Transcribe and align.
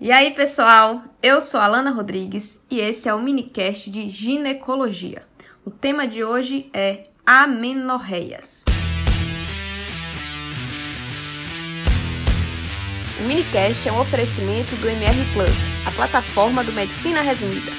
E 0.00 0.12
aí, 0.12 0.30
pessoal? 0.32 1.02
Eu 1.20 1.40
sou 1.40 1.58
a 1.58 1.64
Alana 1.64 1.90
Rodrigues 1.90 2.56
e 2.70 2.78
esse 2.78 3.08
é 3.08 3.14
o 3.14 3.20
minicast 3.20 3.90
de 3.90 4.08
ginecologia. 4.08 5.26
O 5.64 5.72
tema 5.72 6.06
de 6.06 6.22
hoje 6.22 6.70
é 6.72 7.02
amenorreias. 7.26 8.62
O 13.18 13.24
minicast 13.24 13.88
é 13.88 13.92
um 13.92 13.98
oferecimento 13.98 14.76
do 14.76 14.88
MR 14.88 15.18
Plus, 15.32 15.56
a 15.84 15.90
plataforma 15.90 16.62
do 16.62 16.72
Medicina 16.72 17.20
Resumida. 17.20 17.72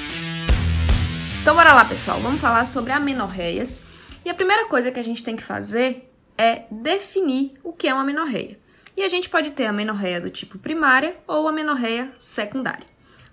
Então, 1.40 1.54
bora 1.54 1.72
lá, 1.72 1.86
pessoal. 1.86 2.20
Vamos 2.20 2.42
falar 2.42 2.66
sobre 2.66 2.92
amenorreias. 2.92 3.80
E 4.22 4.28
a 4.28 4.34
primeira 4.34 4.68
coisa 4.68 4.92
que 4.92 5.00
a 5.00 5.04
gente 5.04 5.24
tem 5.24 5.36
que 5.36 5.42
fazer 5.42 6.12
é 6.36 6.64
definir 6.70 7.54
o 7.64 7.72
que 7.72 7.88
é 7.88 7.94
uma 7.94 8.02
amenorreia. 8.02 8.58
E 8.96 9.02
a 9.02 9.08
gente 9.08 9.28
pode 9.28 9.52
ter 9.52 9.66
a 9.66 9.72
menorreia 9.72 10.20
do 10.20 10.30
tipo 10.30 10.58
primária 10.58 11.16
ou 11.26 11.48
a 11.48 11.52
menorreia 11.52 12.12
secundária. 12.18 12.86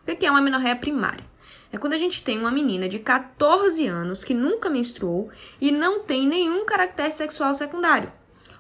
O 0.08 0.16
que 0.16 0.26
é 0.26 0.32
uma 0.32 0.42
menorreia 0.42 0.76
primária? 0.76 1.26
É 1.72 1.78
quando 1.78 1.94
a 1.94 1.98
gente 1.98 2.24
tem 2.24 2.40
uma 2.40 2.52
menina 2.52 2.88
de 2.88 3.00
14 3.00 3.86
anos 3.88 4.24
que 4.24 4.34
nunca 4.34 4.70
menstruou 4.70 5.30
e 5.60 5.72
não 5.72 6.00
tem 6.00 6.26
nenhum 6.26 6.66
caractere 6.66 7.12
sexual 7.12 7.54
secundário. 7.54 8.12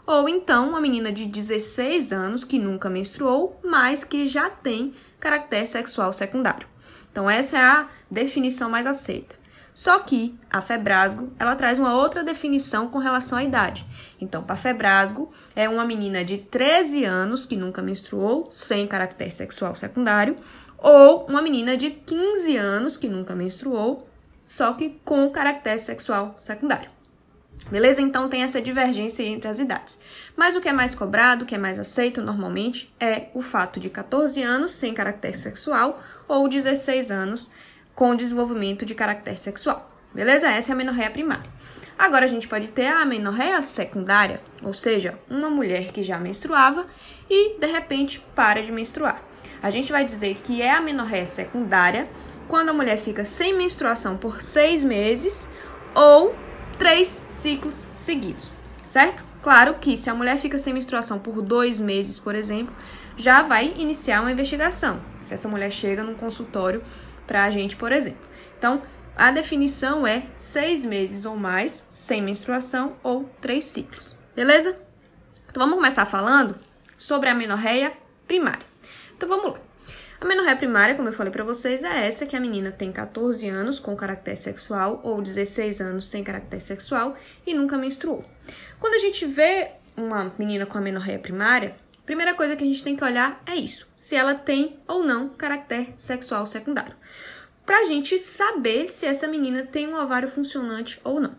Ou 0.05 0.27
então 0.27 0.69
uma 0.69 0.81
menina 0.81 1.11
de 1.11 1.25
16 1.25 2.11
anos 2.11 2.43
que 2.43 2.59
nunca 2.59 2.89
menstruou, 2.89 3.59
mas 3.63 4.03
que 4.03 4.27
já 4.27 4.49
tem 4.49 4.93
caractere 5.19 5.65
sexual 5.65 6.11
secundário. 6.11 6.67
Então 7.11 7.29
essa 7.29 7.57
é 7.57 7.61
a 7.61 7.89
definição 8.09 8.69
mais 8.69 8.85
aceita. 8.85 9.35
Só 9.77 9.99
que 9.99 10.35
a 10.49 10.59
Febrasgo, 10.59 11.31
ela 11.37 11.55
traz 11.55 11.77
uma 11.77 11.95
outra 11.95 12.23
definição 12.23 12.87
com 12.87 12.97
relação 12.97 13.37
à 13.37 13.43
idade. 13.43 13.85
Então, 14.19 14.41
para 14.41 14.55
Febrasgo, 14.55 15.29
é 15.55 15.69
uma 15.69 15.85
menina 15.85 16.25
de 16.25 16.39
13 16.39 17.03
anos 17.03 17.45
que 17.45 17.55
nunca 17.55 17.79
menstruou, 17.79 18.49
sem 18.51 18.87
caractere 18.87 19.29
sexual 19.29 19.75
secundário, 19.75 20.35
ou 20.79 21.27
uma 21.27 21.43
menina 21.43 21.77
de 21.77 21.91
15 21.91 22.57
anos 22.57 22.97
que 22.97 23.07
nunca 23.07 23.35
menstruou, 23.35 24.09
só 24.43 24.73
que 24.73 24.99
com 25.05 25.29
caractere 25.29 25.77
sexual 25.77 26.35
secundário. 26.39 26.89
Beleza? 27.69 28.01
Então 28.01 28.27
tem 28.29 28.41
essa 28.41 28.59
divergência 28.59 29.21
entre 29.21 29.47
as 29.47 29.59
idades. 29.59 29.95
Mas 30.35 30.55
o 30.55 30.61
que 30.61 30.69
é 30.69 30.73
mais 30.73 30.95
cobrado, 30.95 31.43
o 31.43 31.47
que 31.47 31.53
é 31.53 31.57
mais 31.59 31.77
aceito 31.77 32.19
normalmente, 32.19 32.91
é 32.99 33.27
o 33.31 33.43
fato 33.43 33.79
de 33.79 33.91
14 33.91 34.41
anos 34.41 34.71
sem 34.71 34.91
caractere 34.95 35.37
sexual 35.37 36.01
ou 36.27 36.49
16 36.49 37.11
anos 37.11 37.51
com 37.97 38.15
desenvolvimento 38.15 38.85
de 38.85 38.93
caractere 38.93 39.35
sexual. 39.35 39.87
Beleza? 40.13 40.47
Essa 40.47 40.71
é 40.71 40.73
a 40.73 40.75
menorreia 40.75 41.09
primária. 41.09 41.49
Agora 41.97 42.25
a 42.25 42.27
gente 42.27 42.47
pode 42.47 42.67
ter 42.67 42.85
a 42.85 43.03
menorreia 43.03 43.59
secundária, 43.63 44.39
ou 44.61 44.71
seja, 44.71 45.17
uma 45.27 45.49
mulher 45.49 45.91
que 45.91 46.03
já 46.03 46.19
menstruava 46.19 46.85
e 47.27 47.57
de 47.59 47.65
repente 47.65 48.23
para 48.35 48.61
de 48.61 48.71
menstruar. 48.71 49.23
A 49.63 49.71
gente 49.71 49.91
vai 49.91 50.05
dizer 50.05 50.35
que 50.43 50.61
é 50.61 50.71
a 50.71 50.79
menorreia 50.79 51.25
secundária 51.25 52.07
quando 52.47 52.69
a 52.69 52.73
mulher 52.73 52.97
fica 52.97 53.25
sem 53.25 53.57
menstruação 53.57 54.15
por 54.15 54.43
seis 54.43 54.85
meses 54.85 55.47
ou 55.95 56.35
três 56.77 57.25
ciclos 57.27 57.87
seguidos, 57.95 58.53
certo? 58.87 59.25
Claro 59.41 59.75
que 59.81 59.97
se 59.97 60.07
a 60.07 60.13
mulher 60.13 60.37
fica 60.37 60.59
sem 60.59 60.71
menstruação 60.71 61.17
por 61.17 61.41
dois 61.41 61.81
meses, 61.81 62.19
por 62.19 62.35
exemplo, 62.35 62.75
já 63.15 63.41
vai 63.41 63.73
iniciar 63.75 64.21
uma 64.21 64.31
investigação. 64.31 65.01
Se 65.23 65.33
essa 65.33 65.49
mulher 65.49 65.71
chega 65.71 66.03
num 66.03 66.13
consultório 66.13 66.83
para 67.27 67.43
a 67.43 67.49
gente, 67.49 67.75
por 67.75 67.91
exemplo. 67.91 68.25
Então, 68.57 68.81
a 69.15 69.29
definição 69.29 70.07
é 70.07 70.23
seis 70.37 70.85
meses 70.85 71.25
ou 71.25 71.35
mais 71.35 71.85
sem 71.91 72.21
menstruação 72.21 72.95
ou 73.03 73.29
três 73.41 73.65
ciclos, 73.65 74.15
beleza? 74.35 74.75
Então, 75.49 75.61
vamos 75.61 75.75
começar 75.75 76.05
falando 76.05 76.57
sobre 76.97 77.29
a 77.29 77.35
menorreia 77.35 77.91
primária. 78.27 78.65
Então, 79.15 79.27
vamos 79.27 79.51
lá. 79.51 79.59
A 80.19 80.25
menorreia 80.25 80.55
primária, 80.55 80.95
como 80.95 81.09
eu 81.09 81.13
falei 81.13 81.31
para 81.31 81.43
vocês, 81.43 81.83
é 81.83 82.07
essa 82.07 82.25
que 82.25 82.35
a 82.35 82.39
menina 82.39 82.71
tem 82.71 82.91
14 82.91 83.47
anos 83.47 83.79
com 83.79 83.95
caractere 83.95 84.35
sexual 84.35 84.99
ou 85.03 85.21
16 85.21 85.79
anos 85.79 86.07
sem 86.07 86.23
caractere 86.23 86.61
sexual 86.61 87.13
e 87.45 87.53
nunca 87.53 87.77
menstruou. 87.77 88.23
Quando 88.79 88.95
a 88.95 88.99
gente 88.99 89.27
vê 89.27 89.71
uma 89.95 90.33
menina 90.39 90.65
com 90.65 90.77
a 90.77 90.81
menorreia 90.81 91.19
primária, 91.19 91.75
Primeira 92.07 92.33
coisa 92.33 92.55
que 92.55 92.63
a 92.63 92.67
gente 92.67 92.85
tem 92.85 92.95
que 92.95 93.03
olhar 93.03 93.43
é 93.45 93.53
isso: 93.53 93.85
se 93.93 94.15
ela 94.15 94.33
tem 94.33 94.79
ou 94.87 95.03
não 95.03 95.27
caractere 95.27 95.93
sexual 95.97 96.45
secundário. 96.45 96.95
Para 97.67 97.81
a 97.81 97.83
gente 97.83 98.17
saber 98.17 98.87
se 98.87 99.05
essa 99.05 99.27
menina 99.27 99.65
tem 99.65 99.89
um 99.89 100.01
ovário 100.01 100.29
funcionante 100.29 101.01
ou 101.03 101.19
não. 101.19 101.35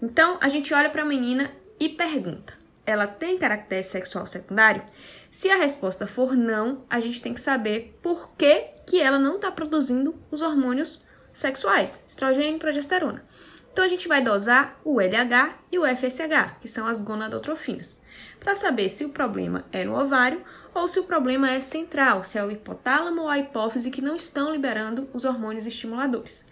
Então, 0.00 0.38
a 0.40 0.46
gente 0.46 0.72
olha 0.72 0.88
para 0.88 1.02
a 1.02 1.04
menina 1.04 1.50
e 1.80 1.88
pergunta: 1.88 2.56
ela 2.86 3.08
tem 3.08 3.36
caractere 3.36 3.82
sexual 3.82 4.24
secundário? 4.24 4.84
Se 5.28 5.50
a 5.50 5.56
resposta 5.56 6.06
for 6.06 6.36
não, 6.36 6.84
a 6.88 7.00
gente 7.00 7.20
tem 7.20 7.34
que 7.34 7.40
saber 7.40 7.98
por 8.00 8.30
que, 8.38 8.60
que 8.86 9.00
ela 9.00 9.18
não 9.18 9.34
está 9.34 9.50
produzindo 9.50 10.14
os 10.30 10.40
hormônios 10.40 11.04
sexuais, 11.32 12.00
estrogênio 12.06 12.54
e 12.54 12.60
progesterona. 12.60 13.24
Então 13.72 13.84
a 13.84 13.88
gente 13.88 14.06
vai 14.06 14.20
dosar 14.20 14.78
o 14.84 15.00
LH 15.00 15.56
e 15.72 15.78
o 15.78 15.86
FSH, 15.86 16.58
que 16.60 16.68
são 16.68 16.86
as 16.86 17.00
gonadotrofinas, 17.00 17.98
para 18.38 18.54
saber 18.54 18.90
se 18.90 19.04
o 19.04 19.08
problema 19.08 19.64
é 19.72 19.82
no 19.82 19.98
ovário 19.98 20.42
ou 20.74 20.86
se 20.86 21.00
o 21.00 21.04
problema 21.04 21.50
é 21.50 21.58
central, 21.58 22.22
se 22.22 22.38
é 22.38 22.44
o 22.44 22.50
hipotálamo 22.50 23.22
ou 23.22 23.28
a 23.28 23.38
hipófise 23.38 23.90
que 23.90 24.02
não 24.02 24.14
estão 24.14 24.52
liberando 24.52 25.08
os 25.14 25.24
hormônios 25.24 25.64
estimuladores. 25.64 26.44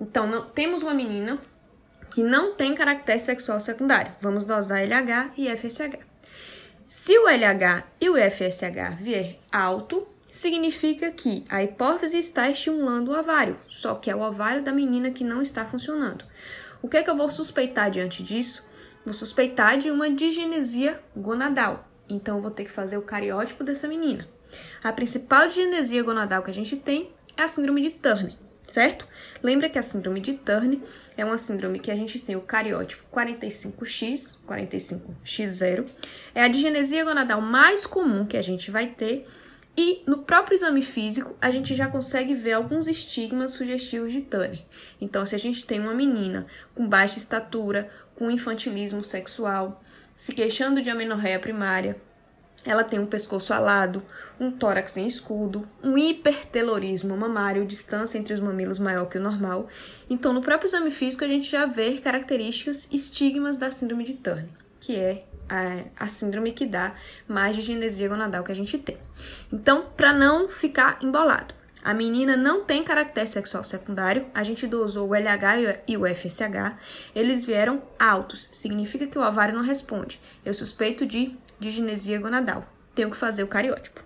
Então, 0.00 0.26
não, 0.26 0.46
temos 0.46 0.82
uma 0.82 0.94
menina 0.94 1.38
que 2.10 2.22
não 2.22 2.54
tem 2.54 2.74
caractere 2.74 3.18
sexual 3.18 3.60
secundário. 3.60 4.12
Vamos 4.20 4.44
dosar 4.44 4.80
LH 4.80 5.32
e 5.36 5.48
FSH. 5.48 5.98
Se 6.88 7.16
o 7.18 7.28
LH 7.28 7.84
e 8.00 8.08
o 8.10 8.16
FSH 8.16 8.96
vier 9.00 9.38
alto, 9.52 10.08
significa 10.30 11.10
que 11.10 11.44
a 11.48 11.62
hipófise 11.62 12.18
está 12.18 12.48
estimulando 12.48 13.08
o 13.08 13.18
ovário, 13.18 13.56
só 13.68 13.94
que 13.94 14.10
é 14.10 14.14
o 14.14 14.20
ovário 14.20 14.62
da 14.62 14.72
menina 14.72 15.10
que 15.10 15.24
não 15.24 15.42
está 15.42 15.64
funcionando. 15.64 16.24
O 16.82 16.88
que 16.88 16.96
é 16.96 17.02
que 17.02 17.10
eu 17.10 17.16
vou 17.16 17.28
suspeitar 17.28 17.90
diante 17.90 18.22
disso? 18.22 18.64
Vou 19.04 19.12
suspeitar 19.12 19.76
de 19.76 19.90
uma 19.90 20.10
digenesia 20.10 21.00
gonadal. 21.16 21.88
Então, 22.08 22.36
eu 22.36 22.42
vou 22.42 22.50
ter 22.50 22.64
que 22.64 22.70
fazer 22.70 22.96
o 22.96 23.02
cariótipo 23.02 23.62
dessa 23.62 23.86
menina. 23.86 24.26
A 24.82 24.92
principal 24.92 25.46
digenesia 25.46 26.02
gonadal 26.02 26.42
que 26.42 26.50
a 26.50 26.54
gente 26.54 26.76
tem 26.76 27.12
é 27.36 27.42
a 27.42 27.48
síndrome 27.48 27.82
de 27.82 27.90
Turner, 27.90 28.34
certo? 28.62 29.06
Lembra 29.42 29.68
que 29.68 29.78
a 29.78 29.82
síndrome 29.82 30.20
de 30.20 30.34
Turner 30.34 30.80
é 31.16 31.24
uma 31.24 31.38
síndrome 31.38 31.78
que 31.78 31.90
a 31.90 31.94
gente 31.94 32.18
tem 32.18 32.34
o 32.34 32.40
cariótipo 32.40 33.04
45X, 33.14 34.38
45X0. 34.48 35.88
É 36.34 36.42
a 36.42 36.48
digenesia 36.48 37.04
gonadal 37.04 37.40
mais 37.40 37.86
comum 37.86 38.26
que 38.26 38.36
a 38.36 38.42
gente 38.42 38.70
vai 38.70 38.86
ter 38.86 39.26
e 39.76 40.02
no 40.06 40.18
próprio 40.18 40.54
exame 40.54 40.82
físico, 40.82 41.36
a 41.40 41.50
gente 41.50 41.74
já 41.74 41.88
consegue 41.88 42.34
ver 42.34 42.52
alguns 42.52 42.86
estigmas 42.86 43.52
sugestivos 43.52 44.12
de 44.12 44.20
Turner. 44.20 44.62
Então, 45.00 45.24
se 45.24 45.34
a 45.34 45.38
gente 45.38 45.64
tem 45.64 45.80
uma 45.80 45.94
menina 45.94 46.46
com 46.74 46.88
baixa 46.88 47.18
estatura, 47.18 47.90
com 48.14 48.30
infantilismo 48.30 49.02
sexual, 49.02 49.82
se 50.14 50.32
queixando 50.34 50.82
de 50.82 50.90
amenorreia 50.90 51.38
primária, 51.38 51.96
ela 52.64 52.84
tem 52.84 52.98
um 52.98 53.06
pescoço 53.06 53.54
alado, 53.54 54.02
um 54.38 54.50
tórax 54.50 54.98
em 54.98 55.06
escudo, 55.06 55.66
um 55.82 55.96
hipertelorismo 55.96 57.16
mamário, 57.16 57.64
distância 57.64 58.18
entre 58.18 58.34
os 58.34 58.40
mamilos 58.40 58.78
maior 58.78 59.06
que 59.06 59.16
o 59.16 59.22
normal. 59.22 59.66
Então, 60.10 60.32
no 60.32 60.42
próprio 60.42 60.68
exame 60.68 60.90
físico, 60.90 61.24
a 61.24 61.28
gente 61.28 61.50
já 61.50 61.64
vê 61.64 61.96
características, 61.98 62.86
estigmas 62.90 63.56
da 63.56 63.70
síndrome 63.70 64.04
de 64.04 64.14
Turner, 64.14 64.50
que 64.78 64.94
é 64.94 65.24
a, 65.50 66.04
a 66.04 66.06
síndrome 66.06 66.52
que 66.52 66.64
dá 66.64 66.92
mais 67.28 67.56
de 67.56 67.62
genesia 67.62 68.08
gonadal 68.08 68.44
que 68.44 68.52
a 68.52 68.56
gente 68.56 68.78
tem. 68.78 68.96
Então, 69.52 69.86
para 69.96 70.12
não 70.12 70.48
ficar 70.48 70.98
embolado, 71.02 71.54
a 71.82 71.92
menina 71.94 72.36
não 72.36 72.62
tem 72.62 72.84
caractere 72.84 73.26
sexual 73.26 73.64
secundário, 73.64 74.26
a 74.34 74.42
gente 74.42 74.66
dosou 74.66 75.08
o 75.08 75.14
LH 75.14 75.80
e 75.88 75.96
o 75.96 76.06
FSH, 76.06 76.76
eles 77.14 77.42
vieram 77.42 77.82
altos, 77.98 78.50
significa 78.52 79.06
que 79.06 79.18
o 79.18 79.26
ovário 79.26 79.54
não 79.54 79.62
responde. 79.62 80.20
Eu 80.44 80.54
suspeito 80.54 81.06
de 81.06 81.36
digenesia 81.58 82.20
gonadal, 82.20 82.64
tenho 82.94 83.10
que 83.10 83.16
fazer 83.16 83.42
o 83.42 83.48
cariótipo. 83.48 84.04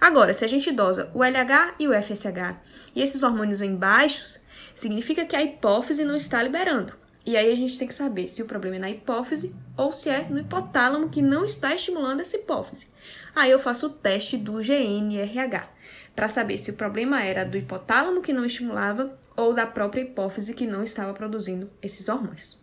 Agora, 0.00 0.34
se 0.34 0.44
a 0.44 0.48
gente 0.48 0.70
dosa 0.72 1.10
o 1.14 1.22
LH 1.24 1.76
e 1.78 1.88
o 1.88 2.02
FSH 2.02 2.58
e 2.94 3.00
esses 3.00 3.22
hormônios 3.22 3.60
vêm 3.60 3.76
baixos, 3.76 4.40
significa 4.74 5.24
que 5.24 5.36
a 5.36 5.42
hipófise 5.42 6.04
não 6.04 6.16
está 6.16 6.42
liberando. 6.42 7.03
E 7.26 7.36
aí 7.36 7.50
a 7.50 7.54
gente 7.54 7.78
tem 7.78 7.88
que 7.88 7.94
saber 7.94 8.26
se 8.26 8.42
o 8.42 8.46
problema 8.46 8.76
é 8.76 8.78
na 8.78 8.90
hipófise 8.90 9.54
ou 9.76 9.92
se 9.92 10.10
é 10.10 10.28
no 10.28 10.38
hipotálamo 10.38 11.08
que 11.08 11.22
não 11.22 11.44
está 11.44 11.74
estimulando 11.74 12.20
essa 12.20 12.36
hipófise. 12.36 12.86
Aí 13.34 13.50
eu 13.50 13.58
faço 13.58 13.86
o 13.86 13.90
teste 13.90 14.36
do 14.36 14.60
GNRH 14.60 15.68
para 16.14 16.28
saber 16.28 16.58
se 16.58 16.70
o 16.70 16.74
problema 16.74 17.22
era 17.22 17.44
do 17.44 17.56
hipotálamo 17.56 18.20
que 18.20 18.32
não 18.32 18.44
estimulava 18.44 19.18
ou 19.36 19.54
da 19.54 19.66
própria 19.66 20.02
hipófise 20.02 20.52
que 20.54 20.66
não 20.66 20.82
estava 20.82 21.12
produzindo 21.14 21.70
esses 21.82 22.08
hormônios. 22.08 22.58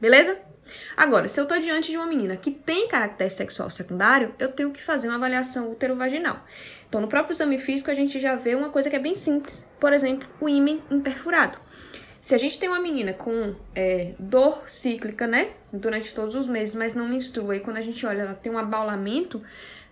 Beleza? 0.00 0.38
Agora, 0.96 1.28
se 1.28 1.38
eu 1.38 1.44
estou 1.44 1.58
diante 1.58 1.90
de 1.90 1.96
uma 1.96 2.06
menina 2.06 2.36
que 2.36 2.50
tem 2.50 2.88
caractere 2.88 3.30
sexual 3.30 3.70
secundário, 3.70 4.34
eu 4.38 4.50
tenho 4.50 4.72
que 4.72 4.82
fazer 4.82 5.08
uma 5.08 5.16
avaliação 5.16 5.70
uterovaginal. 5.70 6.44
Então, 6.88 7.00
no 7.00 7.08
próprio 7.08 7.34
exame 7.34 7.58
físico, 7.58 7.90
a 7.90 7.94
gente 7.94 8.18
já 8.18 8.34
vê 8.34 8.54
uma 8.54 8.70
coisa 8.70 8.90
que 8.90 8.96
é 8.96 8.98
bem 8.98 9.14
simples. 9.14 9.66
Por 9.78 9.92
exemplo, 9.92 10.28
o 10.40 10.48
ímã 10.48 10.80
imperfurado. 10.90 11.58
Se 12.26 12.34
a 12.34 12.38
gente 12.38 12.58
tem 12.58 12.68
uma 12.68 12.80
menina 12.80 13.12
com 13.12 13.54
é, 13.72 14.12
dor 14.18 14.64
cíclica, 14.68 15.28
né, 15.28 15.52
durante 15.72 16.12
todos 16.12 16.34
os 16.34 16.48
meses, 16.48 16.74
mas 16.74 16.92
não 16.92 17.06
menstrua, 17.06 17.54
e 17.54 17.60
quando 17.60 17.76
a 17.76 17.80
gente 17.80 18.04
olha, 18.04 18.22
ela 18.22 18.34
tem 18.34 18.50
um 18.50 18.58
abaulamento 18.58 19.40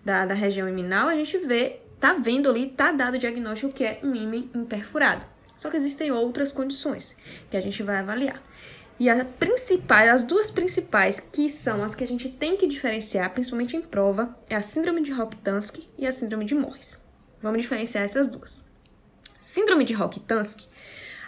da, 0.04 0.26
da 0.26 0.34
região 0.34 0.68
iminal, 0.68 1.06
a 1.06 1.14
gente 1.14 1.38
vê 1.38 1.78
tá 2.00 2.14
vendo 2.14 2.50
ali, 2.50 2.70
tá 2.70 2.90
dado 2.90 3.14
o 3.14 3.18
diagnóstico 3.18 3.72
que 3.72 3.84
é 3.84 4.00
um 4.02 4.16
ímã 4.16 4.48
imperfurado. 4.52 5.24
Só 5.54 5.70
que 5.70 5.76
existem 5.76 6.10
outras 6.10 6.50
condições 6.50 7.14
que 7.48 7.56
a 7.56 7.60
gente 7.60 7.80
vai 7.84 7.98
avaliar. 7.98 8.42
E 8.98 9.08
as 9.08 9.24
principais, 9.38 10.10
as 10.10 10.24
duas 10.24 10.50
principais, 10.50 11.20
que 11.20 11.48
são 11.48 11.84
as 11.84 11.94
que 11.94 12.02
a 12.02 12.08
gente 12.08 12.28
tem 12.28 12.56
que 12.56 12.66
diferenciar, 12.66 13.30
principalmente 13.32 13.76
em 13.76 13.80
prova, 13.80 14.36
é 14.50 14.56
a 14.56 14.60
síndrome 14.60 15.02
de 15.02 15.12
Rokitansky 15.12 15.88
e 15.96 16.04
a 16.04 16.10
síndrome 16.10 16.44
de 16.44 16.56
Morris. 16.56 17.00
Vamos 17.40 17.62
diferenciar 17.62 18.02
essas 18.02 18.26
duas. 18.26 18.64
Síndrome 19.38 19.84
de 19.84 19.92
Rokitansky, 19.92 20.66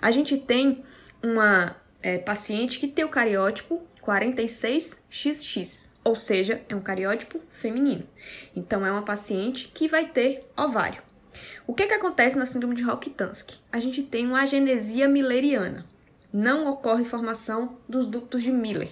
a 0.01 0.11
gente 0.11 0.37
tem 0.37 0.83
uma 1.23 1.77
é, 2.03 2.19
paciente 2.19 2.79
que 2.79 2.89
tem 2.89 3.05
o 3.05 3.09
cariótipo 3.09 3.83
46XX, 4.03 5.89
ou 6.05 6.15
seja, 6.15 6.63
é 6.69 6.77
um 6.77 6.81
cariótipo 6.81 7.41
feminino. 7.51 8.07
Então, 8.55 8.87
é 8.87 8.91
uma 8.91 9.03
paciente 9.03 9.69
que 9.75 9.89
vai 9.89 10.07
ter 10.07 10.49
ovário. 10.57 11.03
O 11.67 11.75
que, 11.75 11.87
que 11.87 11.95
acontece 11.95 12.39
na 12.39 12.47
síndrome 12.47 12.77
de 12.77 12.83
Rokitansky? 12.83 13.59
A 13.73 13.81
gente 13.81 14.03
tem 14.03 14.27
uma 14.27 14.43
agenesia 14.43 15.09
milleriana. 15.09 15.85
Não 16.33 16.69
ocorre 16.69 17.05
formação 17.05 17.77
dos 17.89 18.07
ductos 18.07 18.43
de 18.43 18.53
Miller. 18.53 18.89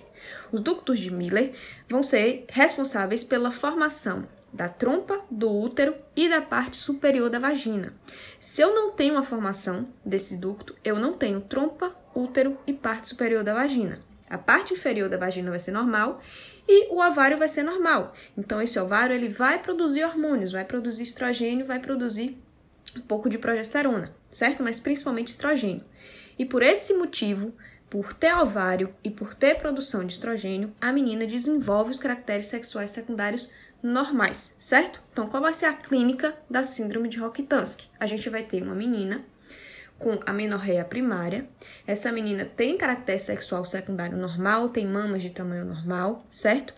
Os 0.51 0.61
ductos 0.61 0.99
de 0.99 1.13
Miller 1.13 1.53
vão 1.89 2.03
ser 2.03 2.45
responsáveis 2.49 3.23
pela 3.23 3.53
formação 3.53 4.27
da 4.55 4.69
trompa, 4.69 5.21
do 5.29 5.51
útero 5.51 5.97
e 6.15 6.29
da 6.29 6.41
parte 6.41 6.77
superior 6.77 7.29
da 7.29 7.41
vagina. 7.41 7.93
Se 8.39 8.63
eu 8.63 8.73
não 8.73 8.93
tenho 8.93 9.19
a 9.19 9.23
formação 9.23 9.85
desse 10.05 10.37
ducto, 10.37 10.77
eu 10.85 10.97
não 10.97 11.13
tenho 11.13 11.41
trompa, 11.41 11.93
útero 12.15 12.57
e 12.65 12.73
parte 12.73 13.09
superior 13.09 13.43
da 13.43 13.53
vagina. 13.53 13.99
A 14.31 14.39
parte 14.39 14.73
inferior 14.73 15.09
da 15.09 15.17
vagina 15.17 15.51
vai 15.51 15.59
ser 15.59 15.73
normal 15.73 16.23
e 16.69 16.89
o 16.95 17.05
ovário 17.05 17.37
vai 17.37 17.49
ser 17.49 17.65
normal. 17.65 18.15
Então 18.39 18.63
esse 18.63 18.79
ovário 18.79 19.15
ele 19.15 19.29
vai 19.29 19.61
produzir 19.61 20.05
hormônios, 20.05 20.53
vai 20.53 20.65
produzir 20.65 21.03
estrogênio, 21.03 21.67
vai 21.67 21.81
produzir 21.81 22.41
um 22.97 23.01
pouco 23.01 23.29
de 23.29 23.39
progesterona, 23.39 24.15
certo? 24.31 24.63
Mas 24.63 24.79
principalmente 24.79 25.29
estrogênio. 25.29 25.85
E 26.39 26.45
por 26.45 26.63
esse 26.63 26.95
motivo, 26.95 27.53
por 27.91 28.13
ter 28.13 28.35
ovário 28.35 28.95
e 29.03 29.11
por 29.11 29.35
ter 29.35 29.57
produção 29.57 30.05
de 30.05 30.13
estrogênio, 30.13 30.73
a 30.81 30.93
menina 30.93 31.27
desenvolve 31.27 31.91
os 31.91 31.99
caracteres 31.99 32.47
sexuais 32.47 32.93
secundários 32.93 33.49
normais, 33.85 34.55
certo? 34.59 35.03
Então, 35.13 35.27
qual 35.27 35.43
vai 35.43 35.53
ser 35.53 35.67
a 35.67 35.75
clínica 35.75 36.35
da 36.49 36.65
síndrome 36.65 37.09
de 37.09 37.19
Rokitansky? 37.19 37.91
A 38.01 38.07
gente 38.07 38.31
vai 38.31 38.43
ter 38.43 38.63
uma 38.63 38.75
menina 38.75 39.23
com 39.99 40.19
amenorreia 40.27 40.85
primária. 40.85 41.47
Essa 41.87 42.11
menina 42.11 42.45
tem 42.45 42.79
caractere 42.79 43.19
sexual 43.19 43.65
secundário 43.65 44.17
normal, 44.17 44.71
tem 44.71 44.87
mamas 44.87 45.23
de 45.23 45.31
tamanho 45.31 45.67
normal, 45.67 46.25
certo? 46.31 46.73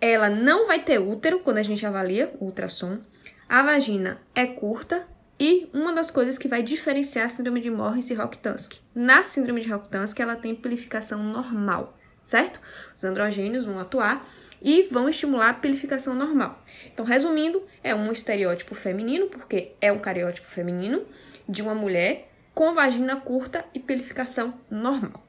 Ela 0.00 0.30
não 0.30 0.66
vai 0.66 0.82
ter 0.82 0.98
útero 0.98 1.40
quando 1.40 1.58
a 1.58 1.62
gente 1.62 1.84
avalia 1.84 2.32
o 2.38 2.46
ultrassom. 2.46 3.00
A 3.48 3.62
vagina 3.62 4.20
é 4.34 4.46
curta 4.46 5.06
e 5.38 5.68
uma 5.74 5.92
das 5.92 6.10
coisas 6.10 6.38
que 6.38 6.48
vai 6.48 6.62
diferenciar 6.62 7.26
a 7.26 7.28
síndrome 7.28 7.60
de 7.60 7.70
Morris 7.70 8.10
e 8.10 8.14
Rokitansky. 8.14 8.80
Na 8.94 9.24
síndrome 9.24 9.60
de 9.60 9.68
Rokitansky, 9.68 10.22
ela 10.22 10.36
tem 10.36 10.54
pilificação 10.54 11.20
normal, 11.20 11.98
certo? 12.24 12.60
Os 12.94 13.04
androgênios 13.04 13.64
vão 13.64 13.78
atuar 13.78 14.26
e 14.62 14.84
vão 14.84 15.08
estimular 15.08 15.50
a 15.50 15.54
pilificação 15.54 16.14
normal. 16.14 16.62
Então, 16.92 17.04
resumindo, 17.04 17.62
é 17.82 17.94
um 17.94 18.10
estereótipo 18.10 18.74
feminino, 18.74 19.26
porque 19.28 19.72
é 19.80 19.92
um 19.92 19.98
cariótipo 19.98 20.48
feminino 20.48 21.04
de 21.48 21.62
uma 21.62 21.74
mulher 21.74 22.30
com 22.54 22.72
vagina 22.72 23.16
curta 23.16 23.64
e 23.74 23.80
pilificação 23.80 24.54
normal. 24.70 25.22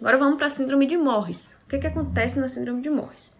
Agora 0.00 0.18
vamos 0.18 0.36
para 0.36 0.46
a 0.46 0.50
síndrome 0.50 0.86
de 0.86 0.96
Morris. 0.96 1.56
O 1.64 1.68
que, 1.68 1.78
que 1.78 1.86
acontece 1.86 2.36
na 2.38 2.48
síndrome 2.48 2.82
de 2.82 2.90
Morris? 2.90 3.36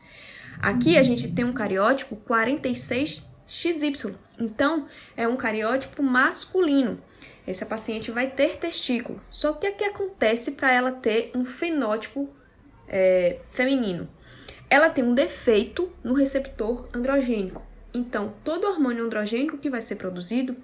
Aqui 0.61 0.97
a 0.97 1.03
gente 1.03 1.29
tem 1.32 1.44
um 1.44 1.53
cariótipo 1.53 2.17
46XY. 2.29 4.15
Então, 4.38 4.87
é 5.17 5.26
um 5.26 5.35
cariótipo 5.35 6.03
masculino. 6.05 7.03
Essa 7.44 7.67
paciente 7.67 8.12
vai 8.12 8.31
ter 8.31 8.56
testículo. 8.58 9.20
Só 9.29 9.53
que 9.53 9.69
o 9.69 9.75
que 9.75 9.82
acontece 9.82 10.53
para 10.53 10.73
ela 10.73 10.93
ter 10.93 11.32
um 11.35 11.44
fenótipo 11.44 12.31
é, 12.88 13.38
feminino? 13.50 14.08
Ela 14.69 14.88
tem 14.88 15.05
um 15.05 15.14
defeito 15.14 15.93
no 16.02 16.14
receptor 16.14 16.88
androgênico. 16.94 17.62
Então, 17.93 18.34
todo 18.43 18.67
hormônio 18.67 19.05
androgênico 19.05 19.58
que 19.58 19.69
vai 19.69 19.81
ser 19.81 19.96
produzido 19.96 20.56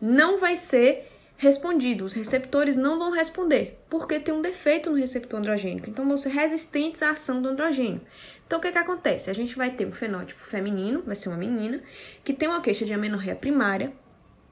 não 0.00 0.38
vai 0.38 0.56
ser 0.56 1.08
respondido. 1.36 2.04
Os 2.04 2.14
receptores 2.14 2.76
não 2.76 2.98
vão 2.98 3.10
responder, 3.10 3.78
porque 3.88 4.18
tem 4.18 4.34
um 4.34 4.42
defeito 4.42 4.90
no 4.90 4.96
receptor 4.96 5.38
androgênico. 5.38 5.88
Então, 5.88 6.06
vão 6.06 6.16
ser 6.16 6.30
resistentes 6.30 7.02
à 7.02 7.10
ação 7.10 7.40
do 7.40 7.48
androgênio. 7.48 8.00
Então, 8.46 8.58
o 8.58 8.62
que, 8.62 8.72
que 8.72 8.78
acontece? 8.78 9.30
A 9.30 9.34
gente 9.34 9.56
vai 9.56 9.70
ter 9.70 9.86
um 9.86 9.92
fenótipo 9.92 10.42
feminino, 10.42 11.02
vai 11.04 11.14
ser 11.14 11.28
uma 11.28 11.38
menina, 11.38 11.82
que 12.24 12.32
tem 12.32 12.48
uma 12.48 12.60
queixa 12.60 12.84
de 12.84 12.92
amenorreia 12.92 13.36
primária. 13.36 13.92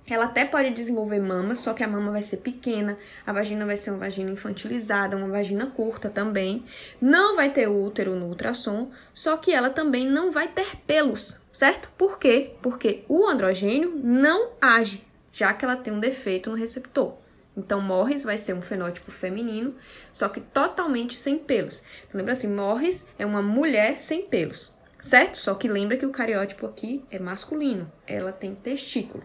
Ela 0.07 0.27
até 0.27 0.45
pode 0.45 0.71
desenvolver 0.71 1.21
mama, 1.21 1.55
só 1.55 1.73
que 1.73 1.83
a 1.83 1.89
mama 1.89 2.13
vai 2.13 2.23
ser 2.23 2.39
pequena, 2.39 2.97
a 3.27 3.33
vagina 3.33 3.65
vai 3.65 3.77
ser 3.77 3.91
uma 3.91 3.99
vagina 3.99 4.31
infantilizada, 4.31 5.17
uma 5.17 5.29
vagina 5.29 5.67
curta 5.67 6.11
também. 6.11 6.65
Não 7.01 7.37
vai 7.37 7.51
ter 7.51 7.69
útero 7.69 8.15
no 8.15 8.27
ultrassom, 8.27 8.91
só 9.15 9.37
que 9.37 9.53
ela 9.53 9.71
também 9.71 10.07
não 10.07 10.31
vai 10.31 10.49
ter 10.49 10.77
pelos, 10.87 11.41
certo? 11.51 11.91
Por 11.97 12.19
quê? 12.19 12.55
Porque 12.61 13.05
o 13.09 13.27
androgênio 13.27 13.99
não 14.03 14.51
age 14.61 15.03
já 15.35 15.53
que 15.53 15.65
ela 15.65 15.75
tem 15.75 15.93
um 15.93 15.99
defeito 15.99 16.49
no 16.49 16.57
receptor. 16.57 17.17
Então, 17.57 17.81
Morris 17.81 18.23
vai 18.23 18.39
ser 18.39 18.55
um 18.55 18.63
fenótipo 18.63 19.11
feminino, 19.11 19.75
só 20.13 20.29
que 20.29 20.41
totalmente 20.41 21.17
sem 21.17 21.39
pelos. 21.39 21.83
Então, 22.07 22.19
lembra 22.19 22.33
assim, 22.33 22.49
Morris 22.49 23.05
é 23.19 23.27
uma 23.27 23.43
mulher 23.43 23.99
sem 23.99 24.23
pelos, 24.23 24.73
certo? 25.01 25.37
Só 25.37 25.55
que 25.55 25.69
lembra 25.69 25.97
que 25.97 26.07
o 26.07 26.11
cariótipo 26.11 26.67
aqui 26.67 27.05
é 27.11 27.19
masculino, 27.19 27.91
ela 28.07 28.33
tem 28.33 28.55
testículo, 28.55 29.25